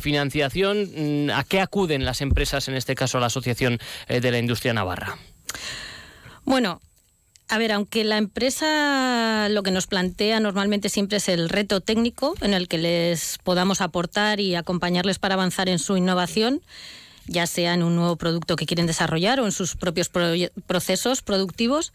financiación. 0.01 1.27
Mm, 1.27 1.31
¿A 1.31 1.45
qué 1.45 1.61
acuden 1.61 2.05
las 2.05 2.21
empresas, 2.21 2.69
en 2.69 2.75
este 2.75 2.95
caso 2.95 3.21
la 3.21 3.27
Asociación 3.27 3.79
eh, 4.09 4.21
de 4.21 4.31
la 4.31 4.39
Industria 4.39 4.73
Navarra? 4.73 5.19
Bueno, 6.45 6.81
a 7.51 7.59
ver, 7.59 7.73
aunque 7.73 8.05
la 8.05 8.17
empresa 8.17 9.49
lo 9.51 9.65
que 9.65 9.73
nos 9.73 9.89
plantea 9.89 10.39
normalmente 10.39 10.89
siempre 10.89 11.19
es 11.19 11.29
el 11.29 11.49
reto 11.49 11.81
técnico 11.81 12.35
en 12.43 12.55
el 12.55 12.69
que 12.69 12.79
les 12.79 13.39
podamos 13.43 13.81
aportar 13.81 14.39
y 14.39 14.55
acompañarles 14.55 15.19
para 15.19 15.35
avanzar 15.35 15.69
en 15.69 15.81
su 15.81 15.97
innovación, 15.97 16.63
ya 17.27 17.47
sea 17.47 17.75
en 17.75 17.83
un 17.83 17.97
nuevo 17.97 18.17
producto 18.17 18.57
que 18.57 18.67
quieren 18.67 18.87
desarrollar 18.87 19.41
o 19.41 19.47
en 19.47 19.53
sus 19.53 19.77
propios 19.77 20.11
procesos 20.67 21.23
productivos. 21.23 21.93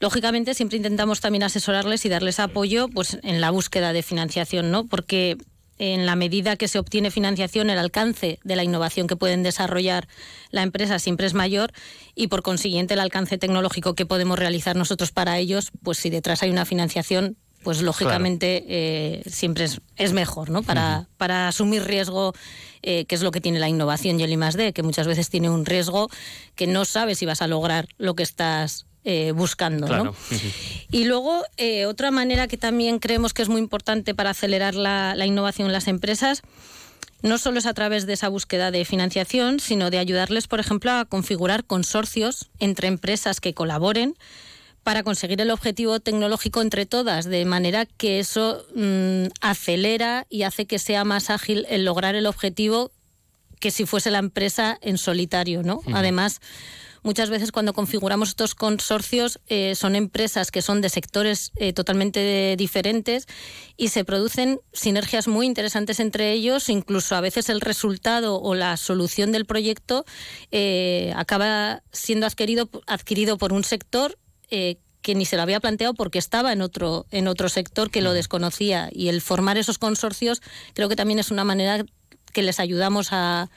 Lógicamente, 0.00 0.54
siempre 0.54 0.76
intentamos 0.76 1.20
también 1.20 1.42
asesorarles 1.42 2.04
y 2.04 2.08
darles 2.08 2.40
apoyo 2.40 2.88
pues, 2.88 3.18
en 3.22 3.40
la 3.40 3.50
búsqueda 3.50 3.92
de 3.92 4.02
financiación, 4.02 4.70
¿no? 4.70 4.86
Porque 4.86 5.38
en 5.78 6.06
la 6.06 6.16
medida 6.16 6.56
que 6.56 6.68
se 6.68 6.78
obtiene 6.78 7.10
financiación, 7.10 7.70
el 7.70 7.78
alcance 7.78 8.38
de 8.44 8.56
la 8.56 8.62
innovación 8.62 9.06
que 9.06 9.16
pueden 9.16 9.42
desarrollar 9.42 10.06
la 10.50 10.62
empresa 10.62 10.98
siempre 10.98 11.26
es 11.26 11.34
mayor 11.34 11.72
y 12.14 12.28
por 12.28 12.42
consiguiente 12.42 12.94
el 12.94 13.00
alcance 13.00 13.38
tecnológico 13.38 13.94
que 13.94 14.06
podemos 14.06 14.38
realizar 14.38 14.76
nosotros 14.76 15.10
para 15.10 15.38
ellos, 15.38 15.72
pues 15.82 15.98
si 15.98 16.10
detrás 16.10 16.42
hay 16.42 16.50
una 16.50 16.66
financiación, 16.66 17.36
pues 17.62 17.82
lógicamente 17.82 18.64
eh, 18.68 19.22
siempre 19.26 19.66
es, 19.96 20.12
mejor, 20.12 20.50
¿no? 20.50 20.62
Para, 20.62 21.08
para 21.16 21.48
asumir 21.48 21.84
riesgo, 21.84 22.34
eh, 22.82 23.04
que 23.06 23.14
es 23.14 23.22
lo 23.22 23.30
que 23.30 23.40
tiene 23.40 23.58
la 23.60 23.68
innovación 23.68 24.18
y 24.18 24.24
el 24.24 24.32
I+.D., 24.32 24.72
que 24.72 24.82
muchas 24.82 25.06
veces 25.06 25.30
tiene 25.30 25.50
un 25.50 25.64
riesgo 25.64 26.08
que 26.54 26.66
no 26.66 26.84
sabes 26.84 27.18
si 27.18 27.26
vas 27.26 27.42
a 27.42 27.46
lograr 27.46 27.88
lo 27.98 28.14
que 28.14 28.22
estás 28.22 28.86
eh, 29.04 29.32
buscando. 29.32 29.86
¿no? 29.86 30.14
Y 30.90 31.04
luego, 31.04 31.44
otra 31.88 32.10
manera 32.10 32.48
que 32.48 32.56
también 32.56 32.98
creemos 32.98 33.32
que 33.34 33.42
es 33.42 33.48
muy 33.48 33.60
importante 33.60 34.14
para 34.14 34.30
acelerar 34.30 34.74
la, 34.74 35.14
la, 35.14 35.26
innovación 35.26 35.66
en 35.66 35.72
las 35.72 35.88
empresas, 35.88 36.42
no 37.22 37.38
solo 37.38 37.58
es 37.58 37.66
a 37.66 37.74
través 37.74 38.06
de 38.06 38.14
esa 38.14 38.28
búsqueda 38.28 38.70
de 38.70 38.84
financiación, 38.84 39.60
sino 39.60 39.90
de 39.90 39.98
ayudarles, 39.98 40.48
por 40.48 40.60
ejemplo, 40.60 40.90
a 40.90 41.04
configurar 41.04 41.64
consorcios 41.64 42.50
entre 42.58 42.88
empresas 42.88 43.40
que 43.40 43.54
colaboren 43.54 44.16
para 44.82 45.02
conseguir 45.02 45.40
el 45.40 45.50
objetivo 45.50 46.00
tecnológico 46.00 46.60
entre 46.60 46.86
todas, 46.86 47.24
de 47.24 47.44
manera 47.44 47.86
que 47.86 48.18
eso 48.18 48.64
mm, 48.74 49.26
acelera 49.40 50.26
y 50.28 50.42
hace 50.42 50.66
que 50.66 50.78
sea 50.78 51.04
más 51.04 51.30
ágil 51.30 51.66
el 51.68 51.84
lograr 51.84 52.14
el 52.14 52.26
objetivo 52.26 52.90
que 53.60 53.70
si 53.70 53.86
fuese 53.86 54.10
la 54.10 54.18
empresa 54.18 54.76
en 54.82 54.98
solitario, 54.98 55.62
¿no? 55.62 55.82
Además, 55.94 56.40
muchas 57.04 57.30
veces 57.30 57.52
cuando 57.52 57.72
configuramos 57.72 58.30
estos 58.30 58.56
consorcios 58.56 59.38
eh, 59.46 59.76
son 59.76 59.94
empresas 59.94 60.50
que 60.50 60.62
son 60.62 60.80
de 60.80 60.88
sectores 60.88 61.52
eh, 61.54 61.72
totalmente 61.72 62.56
diferentes 62.58 63.28
y 63.76 63.88
se 63.88 64.04
producen 64.04 64.60
sinergias 64.72 65.28
muy 65.28 65.46
interesantes 65.46 66.00
entre 66.00 66.32
ellos, 66.32 66.68
incluso 66.68 67.14
a 67.14 67.20
veces 67.20 67.48
el 67.50 67.60
resultado 67.60 68.40
o 68.42 68.56
la 68.56 68.76
solución 68.76 69.30
del 69.30 69.46
proyecto 69.46 70.04
eh, 70.50 71.12
acaba 71.14 71.84
siendo 71.92 72.26
adquirido, 72.26 72.68
adquirido 72.88 73.38
por 73.38 73.52
un 73.52 73.62
sector 73.62 74.18
eh, 74.52 74.76
que 75.00 75.14
ni 75.14 75.24
se 75.24 75.36
lo 75.36 75.42
había 75.42 75.60
planteado 75.60 75.94
porque 75.94 76.18
estaba 76.18 76.52
en 76.52 76.62
otro, 76.62 77.06
en 77.10 77.26
otro 77.26 77.48
sector 77.48 77.90
que 77.90 78.02
lo 78.02 78.12
desconocía. 78.12 78.88
Y 78.92 79.08
el 79.08 79.20
formar 79.20 79.56
esos 79.58 79.78
consorcios 79.78 80.42
creo 80.74 80.88
que 80.88 80.94
también 80.94 81.18
es 81.18 81.30
una 81.30 81.42
manera 81.42 81.84
que 82.32 82.42
les 82.42 82.60
ayudamos 82.60 83.08
a, 83.12 83.50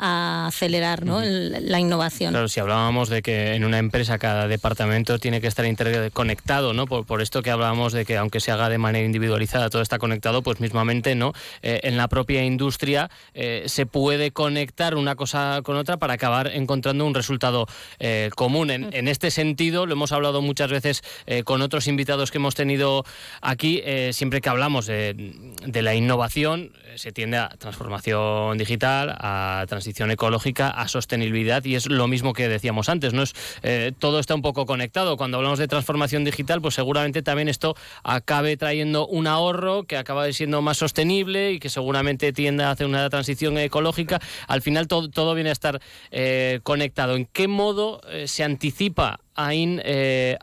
a 0.00 0.46
acelerar 0.46 1.04
¿no? 1.04 1.20
la 1.20 1.78
innovación. 1.78 2.32
Claro, 2.32 2.48
si 2.48 2.58
hablábamos 2.58 3.10
de 3.10 3.20
que 3.20 3.54
en 3.54 3.64
una 3.64 3.78
empresa 3.78 4.18
cada 4.18 4.48
departamento 4.48 5.18
tiene 5.18 5.42
que 5.42 5.46
estar 5.46 5.66
interconectado, 5.66 6.72
¿no? 6.72 6.86
Por, 6.86 7.04
por 7.04 7.20
esto 7.20 7.42
que 7.42 7.50
hablábamos 7.50 7.92
de 7.92 8.06
que 8.06 8.16
aunque 8.16 8.40
se 8.40 8.50
haga 8.50 8.70
de 8.70 8.78
manera 8.78 9.04
individualizada 9.04 9.68
todo 9.68 9.82
está 9.82 9.98
conectado, 9.98 10.42
pues 10.42 10.58
mismamente 10.58 11.14
no. 11.14 11.34
Eh, 11.62 11.80
en 11.82 11.98
la 11.98 12.08
propia 12.08 12.42
industria 12.42 13.10
eh, 13.34 13.64
se 13.66 13.84
puede 13.84 14.30
conectar 14.30 14.94
una 14.94 15.16
cosa 15.16 15.60
con 15.62 15.76
otra 15.76 15.98
para 15.98 16.14
acabar 16.14 16.48
encontrando 16.48 17.04
un 17.04 17.14
resultado 17.14 17.66
eh, 17.98 18.30
común. 18.34 18.70
En, 18.70 18.88
en, 18.94 19.06
este 19.06 19.30
sentido, 19.30 19.84
lo 19.84 19.92
hemos 19.92 20.12
hablado 20.12 20.40
muchas 20.40 20.70
veces 20.70 21.02
con 21.44 21.62
otros 21.62 21.86
invitados 21.88 22.30
que 22.30 22.38
hemos 22.38 22.54
tenido 22.54 23.04
aquí, 23.40 23.82
siempre 24.12 24.40
que 24.40 24.48
hablamos 24.48 24.86
de, 24.86 25.54
de 25.66 25.82
la 25.82 25.94
innovación, 25.94 26.72
se 26.96 27.12
tiende 27.12 27.36
a 27.38 27.48
transformación 27.58 28.56
digital, 28.58 29.16
a 29.18 29.64
transición 29.68 29.89
ecológica 29.98 30.70
a 30.70 30.88
sostenibilidad 30.88 31.64
y 31.64 31.74
es 31.74 31.88
lo 31.88 32.08
mismo 32.08 32.32
que 32.32 32.48
decíamos 32.48 32.88
antes, 32.88 33.12
¿no? 33.12 33.22
Es, 33.22 33.34
eh, 33.62 33.92
todo 33.98 34.18
está 34.18 34.34
un 34.34 34.42
poco 34.42 34.66
conectado. 34.66 35.16
Cuando 35.16 35.36
hablamos 35.36 35.58
de 35.58 35.68
transformación 35.68 36.24
digital, 36.24 36.60
pues 36.60 36.74
seguramente 36.74 37.22
también 37.22 37.48
esto 37.48 37.74
acabe 38.02 38.56
trayendo 38.56 39.06
un 39.06 39.26
ahorro 39.26 39.84
que 39.84 39.96
acaba 39.96 40.30
siendo 40.32 40.62
más 40.62 40.78
sostenible 40.78 41.52
y 41.52 41.58
que 41.58 41.68
seguramente 41.68 42.32
tienda 42.32 42.68
a 42.68 42.72
hacer 42.72 42.86
una 42.86 43.08
transición 43.10 43.58
ecológica. 43.58 44.20
Al 44.46 44.62
final 44.62 44.88
todo, 44.88 45.10
todo 45.10 45.34
viene 45.34 45.50
a 45.50 45.52
estar 45.52 45.80
eh, 46.10 46.60
conectado. 46.62 47.16
¿En 47.16 47.26
qué 47.26 47.48
modo 47.48 48.00
eh, 48.08 48.28
se 48.28 48.44
anticipa 48.44 49.20
AIN 49.34 49.80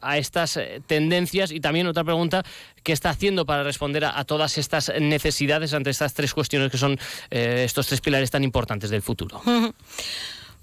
a 0.02 0.18
estas 0.18 0.60
tendencias? 0.88 1.52
Y 1.52 1.60
también 1.60 1.88
otra 1.88 2.04
pregunta, 2.04 2.44
¿qué 2.84 2.94
está 2.94 3.10
haciendo 3.10 3.46
para 3.46 3.64
responder 3.64 4.06
a, 4.06 4.24
todas 4.24 4.58
estas 4.58 4.92
necesidades 5.00 5.74
ante 5.74 5.90
estas 5.90 6.14
tres 6.14 6.34
cuestiones 6.34 6.72
que 6.72 6.78
son 6.78 7.00
estos 7.30 7.88
tres 7.88 8.02
pilares 8.02 8.32
tan 8.32 8.44
importantes 8.44 8.90
del 8.90 9.02
futuro? 9.02 9.42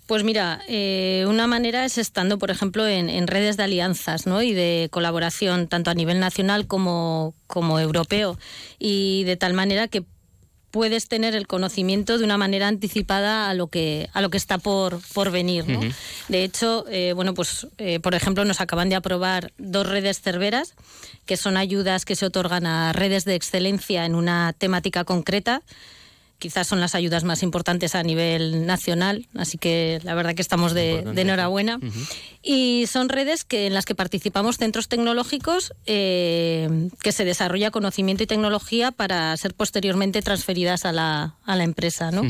Pues 0.06 0.22
mira, 0.22 0.60
eh, 0.68 1.24
una 1.26 1.46
manera 1.46 1.86
es 1.86 1.96
estando, 1.96 2.38
por 2.38 2.50
ejemplo, 2.50 2.86
en, 2.86 3.26
redes 3.26 3.56
de 3.56 3.62
alianzas 3.62 4.26
¿no? 4.26 4.42
y 4.42 4.52
de 4.52 4.88
colaboración, 4.90 5.66
tanto 5.66 5.90
a 5.90 5.94
nivel 5.94 6.20
nacional 6.20 6.66
como, 6.66 7.34
como 7.46 7.80
europeo, 7.80 8.38
y 8.78 9.24
de 9.24 9.38
tal 9.38 9.54
manera 9.54 9.88
que 9.88 10.04
puedes 10.74 11.06
tener 11.06 11.36
el 11.36 11.46
conocimiento 11.46 12.18
de 12.18 12.24
una 12.24 12.36
manera 12.36 12.66
anticipada 12.66 13.48
a 13.48 13.54
lo 13.54 13.68
que 13.68 14.10
a 14.12 14.20
lo 14.20 14.28
que 14.28 14.36
está 14.36 14.58
por, 14.58 14.98
por 15.12 15.30
venir. 15.30 15.68
¿no? 15.68 15.78
De 16.26 16.42
hecho, 16.42 16.84
eh, 16.90 17.12
bueno, 17.12 17.32
pues 17.32 17.68
eh, 17.78 18.00
por 18.00 18.16
ejemplo 18.16 18.44
nos 18.44 18.60
acaban 18.60 18.88
de 18.88 18.96
aprobar 18.96 19.52
dos 19.56 19.86
redes 19.86 20.20
cerveras, 20.20 20.74
que 21.26 21.36
son 21.36 21.56
ayudas 21.56 22.04
que 22.04 22.16
se 22.16 22.26
otorgan 22.26 22.66
a 22.66 22.92
redes 22.92 23.24
de 23.24 23.36
excelencia 23.36 24.04
en 24.04 24.16
una 24.16 24.52
temática 24.52 25.04
concreta 25.04 25.62
quizás 26.44 26.66
son 26.66 26.78
las 26.78 26.94
ayudas 26.94 27.24
más 27.24 27.42
importantes 27.42 27.94
a 27.94 28.02
nivel 28.02 28.66
nacional, 28.66 29.26
así 29.34 29.56
que 29.56 29.98
la 30.02 30.14
verdad 30.14 30.34
que 30.34 30.42
estamos 30.42 30.74
de, 30.74 30.98
enhorabuena. 31.16 31.80
Y 32.42 32.84
son 32.86 33.08
redes 33.08 33.44
que, 33.44 33.66
en 33.66 33.72
las 33.72 33.86
que 33.86 33.94
participamos 33.94 34.58
centros 34.58 34.88
tecnológicos 34.88 35.72
eh, 35.86 36.90
que 37.00 37.12
se 37.12 37.24
desarrolla 37.24 37.70
conocimiento 37.70 38.24
y 38.24 38.26
tecnología 38.26 38.90
para 38.90 39.34
ser 39.38 39.54
posteriormente 39.54 40.20
transferidas 40.20 40.84
a 40.84 40.92
la, 40.92 41.36
a 41.46 41.56
la 41.56 41.64
empresa. 41.64 42.10
¿no? 42.10 42.20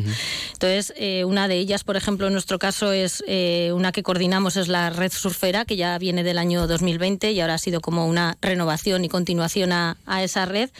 Entonces, 0.53 0.95
eh, 0.97 1.25
una 1.25 1.49
de 1.49 1.57
ellas, 1.57 1.83
por 1.83 1.97
ejemplo, 1.97 2.29
en 2.29 2.35
nuestro 2.35 2.61
caso 2.61 2.93
es 2.93 3.25
eh, 3.27 3.73
una 3.75 3.91
que 3.91 4.05
coordinamos, 4.05 4.57
es 4.57 4.69
la 4.69 4.91
red 4.91 5.11
surfera, 5.11 5.65
que 5.65 5.75
ya 5.75 5.99
viene 5.99 6.23
del 6.23 6.39
año 6.39 6.69
2020 6.69 7.33
y 7.33 7.41
ahora 7.41 7.55
ha 7.55 7.59
sido 7.59 7.81
como 7.81 8.07
una 8.07 8.39
renovación 8.41 9.05
y 9.05 9.09
continuación 9.09 9.73
a, 9.73 9.97
a 10.07 10.23
esa 10.23 10.47
red, 10.47 10.71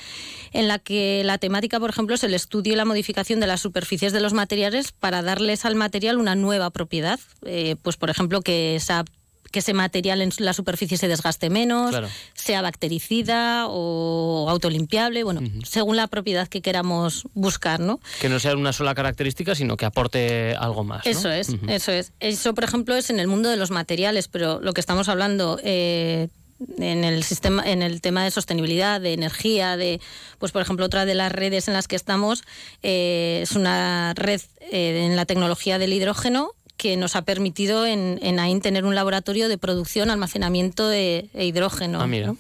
en 0.53 0.69
la 0.69 0.79
que 0.79 1.23
la 1.25 1.39
temática, 1.39 1.81
por 1.81 1.91
ejemplo, 1.91 2.15
es 2.15 2.23
el 2.23 2.35
estudio 2.35 2.75
y 2.75 2.77
la 2.77 2.85
modificación 2.85 3.24
modificación 3.25 3.41
de 3.41 3.47
las 3.47 3.61
superficies 3.61 4.13
de 4.13 4.21
los 4.21 4.35
materiales 4.35 4.93
para 4.93 5.23
darles 5.23 5.65
al 5.65 5.77
material 5.77 6.19
una 6.19 6.35
nueva 6.35 6.71
propiedad. 6.71 7.19
Eh, 7.47 7.77
pues, 7.83 7.97
por 7.97 8.11
ejemplo, 8.11 8.43
que 8.43 8.77
esa 8.77 9.05
que 9.51 9.61
ese 9.61 9.73
material 9.73 10.21
en 10.21 10.33
la 10.39 10.53
superficie 10.53 10.99
se 10.99 11.07
desgaste 11.07 11.49
menos, 11.49 11.95
sea 12.35 12.61
bactericida 12.61 13.69
o 13.69 14.49
autolimpiable, 14.51 15.23
bueno, 15.23 15.43
según 15.63 15.97
la 15.97 16.09
propiedad 16.09 16.49
que 16.49 16.61
queramos 16.61 17.23
buscar, 17.35 17.79
¿no? 17.79 18.01
Que 18.21 18.29
no 18.29 18.41
sea 18.41 18.57
una 18.57 18.73
sola 18.73 18.97
característica, 18.97 19.55
sino 19.55 19.77
que 19.77 19.87
aporte 19.87 20.57
algo 20.57 20.83
más. 20.83 21.07
Eso 21.07 21.31
es, 21.31 21.55
eso 21.69 21.93
es. 21.93 22.13
Eso, 22.19 22.53
por 22.53 22.65
ejemplo, 22.65 22.97
es 22.97 23.11
en 23.11 23.21
el 23.21 23.29
mundo 23.29 23.49
de 23.49 23.57
los 23.57 23.71
materiales, 23.71 24.27
pero 24.27 24.59
lo 24.61 24.73
que 24.73 24.81
estamos 24.81 25.09
hablando 25.09 25.61
eh, 25.63 26.31
en 26.79 27.05
el 27.05 27.25
sistema, 27.25 27.63
en 27.65 27.83
el 27.83 28.01
tema 28.01 28.25
de 28.25 28.31
sostenibilidad, 28.31 29.01
de 29.01 29.13
energía, 29.13 29.77
de, 29.77 30.01
pues 30.39 30.53
por 30.53 30.63
ejemplo, 30.63 30.87
otra 30.87 31.05
de 31.05 31.15
las 31.15 31.33
redes 31.33 31.69
en 31.69 31.75
las 31.75 31.89
que 31.89 31.97
estamos 31.97 32.45
eh, 32.83 33.41
es 33.43 33.53
una 33.53 34.15
red 34.15 34.41
eh, 34.61 35.07
en 35.07 35.17
la 35.17 35.27
tecnología 35.27 35.79
del 35.79 35.93
hidrógeno 35.93 36.53
que 36.77 36.97
nos 36.97 37.17
ha 37.17 37.23
permitido 37.23 37.87
en, 37.87 38.19
en 38.23 38.39
AIN 38.41 38.61
tener 38.61 38.85
un 38.85 38.95
laboratorio 38.95 39.49
de 39.49 39.59
producción, 39.59 40.11
almacenamiento 40.11 40.89
de, 40.89 41.29
hidrógeno. 41.35 42.01
Ah, 42.03 42.35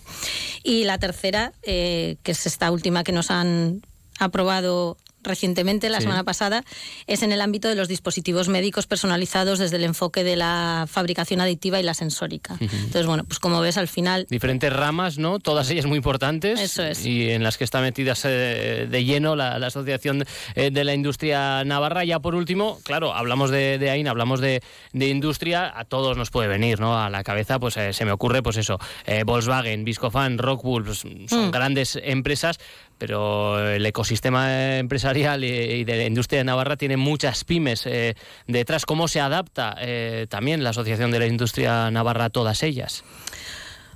y 0.62 0.84
la 0.84 0.98
tercera, 0.98 1.52
eh, 1.62 2.16
que 2.22 2.32
es 2.32 2.46
esta 2.46 2.70
última 2.70 3.04
que 3.04 3.12
nos 3.12 3.30
han 3.30 3.82
aprobado 4.18 4.96
recientemente, 5.24 5.88
la 5.88 6.00
semana 6.00 6.24
pasada, 6.24 6.64
es 7.06 7.22
en 7.22 7.32
el 7.32 7.40
ámbito 7.40 7.68
de 7.68 7.74
los 7.74 7.88
dispositivos 7.88 8.48
médicos 8.48 8.86
personalizados 8.86 9.58
desde 9.58 9.76
el 9.76 9.84
enfoque 9.84 10.24
de 10.24 10.36
la 10.36 10.86
fabricación 10.88 11.40
aditiva 11.40 11.80
y 11.80 11.82
la 11.82 11.94
sensórica. 11.94 12.56
Entonces, 12.60 13.06
bueno, 13.06 13.24
pues 13.24 13.38
como 13.38 13.60
ves 13.60 13.76
al 13.76 13.88
final... 13.88 14.26
Diferentes 14.30 14.72
ramas, 14.72 15.18
¿no? 15.18 15.38
Todas 15.38 15.70
ellas 15.70 15.86
muy 15.86 15.96
importantes. 15.96 16.60
Eso 16.60 16.82
es. 16.82 17.04
Y 17.04 17.30
en 17.30 17.42
las 17.42 17.58
que 17.58 17.64
está 17.64 17.80
metida 17.80 18.14
eh, 18.24 18.86
de 18.90 19.04
lleno 19.04 19.36
la, 19.36 19.64
Asociación 19.64 20.24
eh, 20.54 20.70
de 20.70 20.84
la 20.84 20.94
Industria 20.94 21.64
Navarra. 21.64 22.04
Ya 22.04 22.20
por 22.20 22.34
último, 22.34 22.78
claro, 22.84 23.14
hablamos 23.14 23.50
de, 23.50 23.78
de 23.78 23.90
AIN, 23.90 24.08
hablamos 24.08 24.40
de, 24.40 24.62
industria, 24.92 25.72
a 25.74 25.84
todos 25.84 26.16
nos 26.16 26.30
puede 26.30 26.48
venir, 26.48 26.80
¿no? 26.80 26.98
A 26.98 27.10
la 27.10 27.22
cabeza, 27.24 27.58
pues 27.58 27.76
eh, 27.76 27.92
se 27.92 28.04
me 28.04 28.12
ocurre, 28.12 28.42
pues 28.42 28.56
eso, 28.56 28.78
Volkswagen, 29.24 29.84
Viscofan, 29.84 30.38
Rockwool, 30.38 30.84
pues, 30.84 30.98
son 30.98 31.48
mm. 31.48 31.50
grandes 31.50 31.98
empresas, 32.02 32.58
pero 32.98 33.70
el 33.70 33.84
ecosistema 33.84 34.78
empresarial 34.78 35.44
y, 35.44 35.84
de 35.84 35.96
la 35.96 36.04
industria 36.04 36.38
de 36.38 36.44
Navarra 36.44 36.76
tiene 36.76 36.96
muchas 36.96 37.44
pymes 37.44 37.86
eh, 37.86 38.14
detrás. 38.46 38.86
¿Cómo 38.86 39.08
se 39.08 39.20
adapta 39.20 39.76
eh, 39.80 40.26
también 40.28 40.64
la 40.64 40.70
Asociación 40.70 41.10
de 41.10 41.18
la 41.18 41.26
Industria 41.26 41.90
Navarra 41.90 42.26
a 42.26 42.30
todas 42.30 42.62
ellas? 42.62 43.04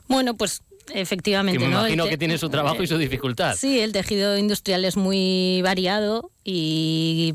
Bueno, 0.08 0.36
pues 0.36 0.62
efectivamente. 0.94 1.58
me 1.58 1.66
imagino 1.66 2.06
que 2.06 2.18
tiene 2.18 2.38
su 2.38 2.48
trabajo 2.48 2.82
y 2.82 2.86
su 2.86 2.98
dificultad. 2.98 3.54
Sí, 3.56 3.80
el 3.80 3.92
tejido 3.92 4.36
industrial 4.36 4.84
es 4.84 4.96
muy 4.96 5.60
variado 5.62 6.30
y 6.44 7.34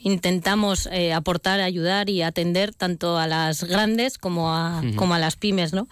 intentamos 0.00 0.86
eh, 0.92 1.12
aportar, 1.12 1.60
ayudar 1.60 2.10
y 2.10 2.22
atender 2.22 2.74
tanto 2.74 3.18
a 3.18 3.26
las 3.26 3.64
grandes 3.64 4.18
como 4.18 4.54
a, 4.54 4.82
como 4.96 5.14
a 5.14 5.18
las 5.18 5.36
pymes, 5.36 5.72
¿no? 5.72 5.88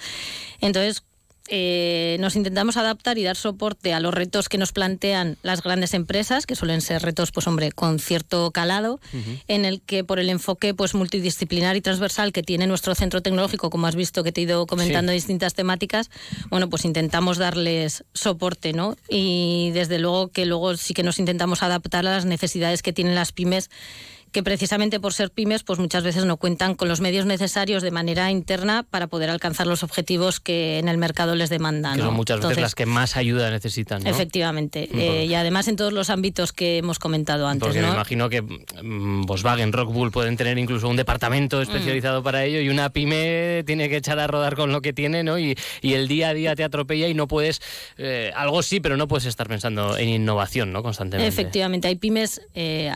Entonces, 0.61 1.03
eh, 1.49 2.17
nos 2.21 2.37
intentamos 2.37 2.77
adaptar 2.77 3.19
y 3.19 3.25
dar 3.25 3.37
soporte 3.37 3.93
a 3.93 4.01
los 4.01 4.15
retos 4.15 4.49
que 4.49 4.59
nos 4.59 4.73
plantean 4.73 5.37
las 5.43 5.63
grandes 5.63 5.93
empresas, 5.95 6.47
que 6.47 6.55
suelen 6.55 6.81
ser 6.81 7.03
retos, 7.03 7.33
pues 7.33 7.47
hombre, 7.47 7.73
con 7.73 7.99
cierto 7.99 8.51
calado, 8.53 9.01
en 9.49 9.65
el 9.65 9.81
que 9.81 10.05
por 10.05 10.19
el 10.19 10.31
enfoque 10.31 10.75
pues 10.75 10.95
multidisciplinar 10.95 11.77
y 11.77 11.81
transversal 11.81 12.33
que 12.33 12.43
tiene 12.43 12.67
nuestro 12.67 12.95
centro 12.95 13.23
tecnológico, 13.23 13.71
como 13.71 13.87
has 13.87 13.97
visto 13.97 14.23
que 14.23 14.33
te 14.33 14.41
he 14.41 14.45
ido 14.45 14.67
comentando 14.67 15.13
distintas 15.13 15.55
temáticas, 15.55 16.11
bueno, 16.49 16.69
pues 16.69 16.85
intentamos 16.85 17.39
darles 17.39 18.05
soporte, 18.15 18.73
¿no? 18.73 18.97
Y 19.09 19.71
desde 19.73 19.99
luego 19.99 20.29
que 20.29 20.47
luego 20.47 20.77
sí 20.77 20.95
que 20.95 21.03
nos 21.03 21.19
intentamos 21.19 21.63
adaptar 21.63 22.07
a 22.07 22.11
las 22.11 22.25
necesidades 22.25 22.83
que 22.83 22.93
tienen 22.93 23.15
las 23.15 23.33
pymes 23.33 23.71
que 24.33 24.43
precisamente 24.43 24.99
por 24.99 25.13
ser 25.13 25.31
pymes, 25.31 25.63
pues 25.63 25.79
muchas 25.79 26.03
veces 26.03 26.25
no 26.25 26.39
cuentan 26.39 26.75
con 26.75 26.89
los 26.89 27.01
medios 27.01 27.27
necesarios 27.27 27.83
de 27.83 27.91
manera 27.91 28.31
interna 28.31 28.83
para 28.83 29.07
poder 29.07 29.29
alcanzar 29.31 29.67
los 29.67 29.83
objetivos 29.83 30.41
que 30.41 30.79
en 30.79 30.89
el 30.89 30.97
mercado 30.97 31.35
les 31.35 31.51
demandan. 31.51 31.97
Que 31.97 32.03
son 32.03 32.15
muchas 32.15 32.41
veces 32.41 32.59
las 32.59 32.75
que 32.75 32.87
más 32.87 33.17
ayuda 33.17 33.51
necesitan. 33.51 34.07
Efectivamente. 34.07 34.89
Eh, 34.93 35.27
y 35.27 35.35
además 35.35 35.69
en 35.69 35.77
todos 35.77 35.93
los 35.93 36.09
ámbitos 36.09 36.53
que 36.53 36.79
hemos 36.79 36.99
comentado 36.99 37.47
antes. 37.47 37.67
Porque 37.67 37.83
me 37.83 37.89
imagino 37.89 38.31
que 38.31 38.41
mm, 38.41 39.23
Volkswagen, 39.23 39.73
Rockbull 39.73 40.11
pueden 40.11 40.37
tener 40.37 40.57
incluso 40.57 40.89
un 40.89 40.97
departamento 40.97 41.59
mm. 41.59 41.63
especializado 41.63 42.23
para 42.23 42.45
ello 42.45 42.61
y 42.61 42.71
una 42.71 42.91
pyme 42.91 43.63
tiene 43.67 43.91
que 43.91 43.97
echar 43.97 44.19
a 44.19 44.27
rodar 44.27 44.57
con 44.57 44.73
lo 44.73 44.81
que 44.81 44.95
tiene, 44.95 45.23
¿no? 45.23 45.39
Y, 45.39 45.57
el 45.83 46.09
día 46.09 46.31
a 46.31 46.35
día 46.35 46.57
te 46.57 46.65
atropella 46.65 47.07
y 47.09 47.13
no 47.13 47.29
puedes, 47.29 47.61
eh, 47.99 48.33
algo 48.35 48.63
sí, 48.63 48.81
pero 48.81 48.97
no 48.97 49.09
puedes 49.09 49.27
estar 49.27 49.47
pensando 49.47 49.99
en 49.99 50.09
innovación, 50.09 50.73
¿no? 50.73 50.83
Constantemente. 50.83 51.29
Efectivamente, 51.29 51.87
hay 51.87 51.97
pymes. 51.97 52.41
Eh, 52.55 52.91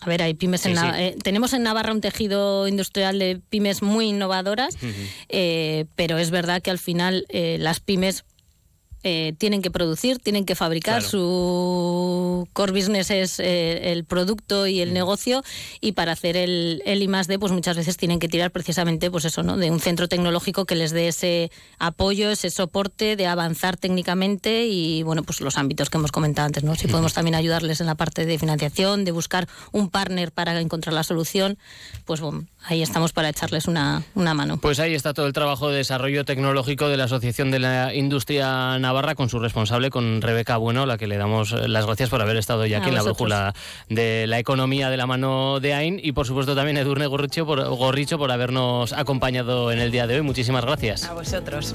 a 0.00 0.08
ver, 0.08 0.22
hay 0.22 0.34
pymes 0.34 0.64
en 0.64 0.78
eh, 0.78 1.16
tenemos 1.22 1.52
en 1.52 1.62
Navarra 1.62 1.92
un 1.92 2.00
tejido 2.00 2.66
industrial 2.66 3.18
de 3.18 3.40
pymes 3.50 3.82
muy 3.82 4.08
innovadoras, 4.08 4.76
eh, 5.28 5.84
pero 5.94 6.16
es 6.16 6.30
verdad 6.30 6.62
que 6.62 6.70
al 6.70 6.78
final 6.78 7.26
eh, 7.28 7.58
las 7.60 7.80
pymes 7.80 8.24
eh, 9.02 9.34
tienen 9.38 9.62
que 9.62 9.70
producir, 9.70 10.18
tienen 10.18 10.44
que 10.44 10.54
fabricar, 10.54 11.02
su 11.02 12.46
core 12.52 12.72
business 12.72 13.10
es 13.10 13.40
eh, 13.40 13.92
el 13.92 14.04
producto 14.04 14.66
y 14.66 14.80
el 14.80 14.92
negocio 14.92 15.42
y 15.80 15.92
para 15.92 16.12
hacer 16.12 16.36
el, 16.36 16.82
el 16.84 17.02
I 17.02 17.06
D 17.26 17.38
pues 17.38 17.52
muchas 17.52 17.76
veces 17.76 17.96
tienen 17.96 18.18
que 18.18 18.28
tirar 18.28 18.50
precisamente 18.50 19.10
pues 19.10 19.24
eso, 19.24 19.42
¿no? 19.42 19.56
de 19.56 19.70
un 19.70 19.80
centro 19.80 20.08
tecnológico 20.08 20.64
que 20.64 20.74
les 20.74 20.90
dé 20.90 21.08
ese 21.08 21.50
apoyo, 21.78 22.30
ese 22.30 22.50
soporte 22.50 23.16
de 23.16 23.26
avanzar 23.26 23.76
técnicamente 23.76 24.66
y 24.66 25.02
bueno, 25.02 25.22
pues 25.22 25.40
los 25.40 25.56
ámbitos 25.56 25.90
que 25.90 25.98
hemos 25.98 26.12
comentado 26.12 26.46
antes, 26.46 26.64
¿no? 26.64 26.74
Si 26.74 26.86
podemos 26.88 27.14
también 27.14 27.34
ayudarles 27.34 27.80
en 27.80 27.86
la 27.86 27.94
parte 27.94 28.26
de 28.26 28.38
financiación, 28.38 29.04
de 29.04 29.12
buscar 29.12 29.48
un 29.72 29.88
partner 29.90 30.32
para 30.32 30.58
encontrar 30.60 30.92
la 30.92 31.04
solución, 31.04 31.58
pues 32.04 32.20
bueno, 32.20 32.46
ahí 32.64 32.82
estamos 32.82 33.12
para 33.12 33.28
echarles 33.28 33.66
una, 33.66 34.02
una 34.14 34.34
mano. 34.34 34.58
Pues 34.58 34.80
ahí 34.80 34.94
está 34.94 35.14
todo 35.14 35.26
el 35.26 35.32
trabajo 35.32 35.70
de 35.70 35.78
desarrollo 35.78 36.24
tecnológico 36.24 36.88
de 36.88 36.96
la 36.96 37.04
Asociación 37.04 37.50
de 37.50 37.58
la 37.58 37.94
Industria 37.94 38.78
Navarra 38.78 39.14
con 39.14 39.28
su 39.28 39.38
responsable, 39.38 39.90
con 39.90 40.22
Rebeca 40.22 40.56
Bueno, 40.56 40.86
la 40.86 40.98
que 40.98 41.06
le 41.06 41.16
damos 41.16 41.52
las 41.52 41.86
gracias 41.86 42.10
por 42.10 42.20
haber 42.22 42.36
estado 42.36 42.66
ya 42.66 42.78
aquí 42.78 42.88
en 42.88 42.94
la 42.94 43.02
brújula 43.02 43.54
de 43.88 44.26
la 44.26 44.38
economía 44.38 44.90
de 44.90 44.96
la 44.96 45.06
mano 45.06 45.60
de 45.60 45.74
AIN 45.74 46.00
y 46.02 46.12
por 46.12 46.26
supuesto 46.26 46.54
también 46.54 46.76
Edurne 46.76 47.06
Gorricho 47.06 47.46
por, 47.46 47.62
Gorricho 47.68 48.18
por 48.18 48.30
habernos 48.30 48.92
acompañado 48.92 49.72
en 49.72 49.78
el 49.78 49.90
día 49.90 50.06
de 50.06 50.16
hoy. 50.16 50.22
Muchísimas 50.22 50.64
gracias. 50.64 51.04
A 51.04 51.14
vosotros. 51.14 51.74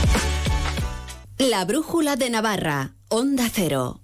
La 1.49 1.65
Brújula 1.65 2.17
de 2.17 2.29
Navarra, 2.29 2.93
Onda 3.09 3.49
Cero. 3.51 3.99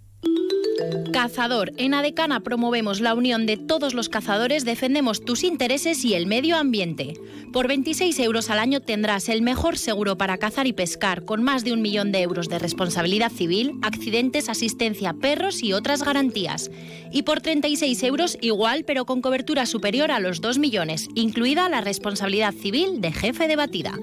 Cazador. 1.13 1.71
En 1.77 1.93
Adecana 1.93 2.39
promovemos 2.39 2.99
la 2.99 3.13
unión 3.13 3.45
de 3.45 3.57
todos 3.57 3.93
los 3.93 4.09
cazadores, 4.09 4.65
defendemos 4.65 5.23
tus 5.23 5.43
intereses 5.43 6.03
y 6.03 6.15
el 6.15 6.25
medio 6.25 6.57
ambiente. 6.57 7.13
Por 7.53 7.67
26 7.67 8.17
euros 8.21 8.49
al 8.49 8.57
año 8.57 8.81
tendrás 8.81 9.29
el 9.29 9.43
mejor 9.43 9.77
seguro 9.77 10.17
para 10.17 10.39
cazar 10.39 10.65
y 10.65 10.73
pescar, 10.73 11.25
con 11.25 11.43
más 11.43 11.63
de 11.63 11.73
un 11.73 11.81
millón 11.83 12.11
de 12.11 12.21
euros 12.23 12.49
de 12.49 12.57
responsabilidad 12.57 13.31
civil, 13.31 13.73
accidentes, 13.83 14.49
asistencia, 14.49 15.13
perros 15.13 15.61
y 15.61 15.73
otras 15.73 16.03
garantías. 16.03 16.71
Y 17.11 17.21
por 17.21 17.41
36 17.41 18.01
euros 18.01 18.37
igual, 18.41 18.83
pero 18.83 19.05
con 19.05 19.21
cobertura 19.21 19.67
superior 19.67 20.09
a 20.09 20.19
los 20.19 20.41
2 20.41 20.57
millones, 20.57 21.07
incluida 21.13 21.69
la 21.69 21.81
responsabilidad 21.81 22.53
civil 22.53 22.99
de 22.99 23.11
jefe 23.11 23.47
de 23.47 23.55
batida. 23.55 23.93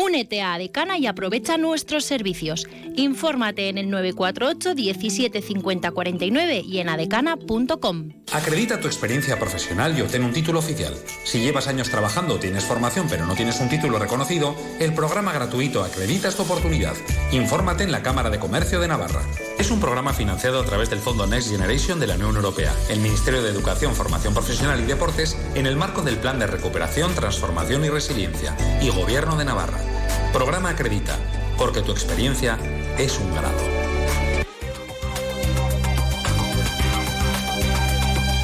Únete 0.00 0.42
a 0.42 0.54
Adecana 0.54 0.96
y 0.96 1.08
aprovecha 1.08 1.58
nuestros 1.58 2.04
servicios. 2.04 2.68
Infórmate 2.94 3.68
en 3.68 3.78
el 3.78 3.90
948 3.90 4.76
17 4.76 5.42
50 5.42 5.90
49 5.90 6.62
y 6.64 6.78
en 6.78 6.88
adecana.com. 6.88 8.10
Acredita 8.32 8.78
tu 8.78 8.86
experiencia 8.86 9.40
profesional 9.40 9.98
y 9.98 10.02
obtén 10.02 10.22
un 10.22 10.32
título 10.32 10.60
oficial. 10.60 10.94
Si 11.24 11.40
llevas 11.40 11.66
años 11.66 11.90
trabajando 11.90 12.38
tienes 12.38 12.64
formación 12.64 13.08
pero 13.10 13.26
no 13.26 13.34
tienes 13.34 13.58
un 13.58 13.68
título 13.68 13.98
reconocido, 13.98 14.54
el 14.78 14.94
programa 14.94 15.32
gratuito 15.32 15.82
Acredita 15.82 16.30
tu 16.30 16.42
oportunidad. 16.42 16.94
Infórmate 17.32 17.82
en 17.82 17.90
la 17.90 18.04
Cámara 18.04 18.30
de 18.30 18.38
Comercio 18.38 18.78
de 18.78 18.86
Navarra. 18.86 19.22
Es 19.58 19.72
un 19.72 19.80
programa 19.80 20.12
financiado 20.12 20.60
a 20.60 20.64
través 20.64 20.90
del 20.90 21.00
Fondo 21.00 21.26
Next 21.26 21.50
Generation 21.50 21.98
de 21.98 22.06
la 22.06 22.14
Unión 22.14 22.36
Europea, 22.36 22.72
el 22.88 23.00
Ministerio 23.00 23.42
de 23.42 23.50
Educación, 23.50 23.96
Formación 23.96 24.32
Profesional 24.32 24.78
y 24.78 24.84
Deportes, 24.84 25.36
en 25.56 25.66
el 25.66 25.74
marco 25.74 26.02
del 26.02 26.18
Plan 26.18 26.38
de 26.38 26.46
Recuperación, 26.46 27.12
Transformación 27.16 27.84
y 27.84 27.88
Resiliencia 27.88 28.56
y 28.80 28.90
Gobierno 28.90 29.36
de 29.36 29.44
Navarra. 29.44 29.87
Programa 30.32 30.70
Acredita, 30.70 31.16
porque 31.56 31.80
tu 31.80 31.92
experiencia 31.92 32.58
es 32.98 33.18
un 33.18 33.34
grado. 33.34 33.58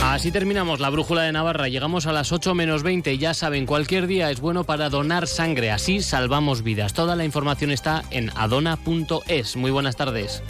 Así 0.01 0.31
terminamos 0.31 0.81
la 0.81 0.91
brújula 0.91 1.23
de 1.23 1.33
Navarra. 1.33 1.69
Llegamos 1.69 2.07
a 2.07 2.13
las 2.13 2.33
8 2.33 2.55
menos 2.55 2.83
20. 2.83 3.19
Ya 3.19 3.35
saben, 3.35 3.67
cualquier 3.67 4.07
día 4.07 4.31
es 4.31 4.41
bueno 4.41 4.65
para 4.65 4.89
donar 4.89 5.27
sangre. 5.27 5.71
Así 5.73 6.01
salvamos 6.01 6.63
vidas. 6.63 6.95
Toda 6.95 7.17
la 7.17 7.25
información 7.25 7.71
está 7.71 8.05
en 8.11 8.31
adona.es. 8.37 9.57
Muy 9.57 9.71
buenas 9.71 9.97
tardes. 9.97 10.43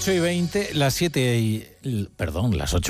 8 0.00 0.12
y 0.12 0.20
20, 0.20 0.74
las 0.74 0.94
7 0.94 1.38
y... 1.38 2.08
Perdón, 2.16 2.56
las 2.56 2.72
8 2.72 2.86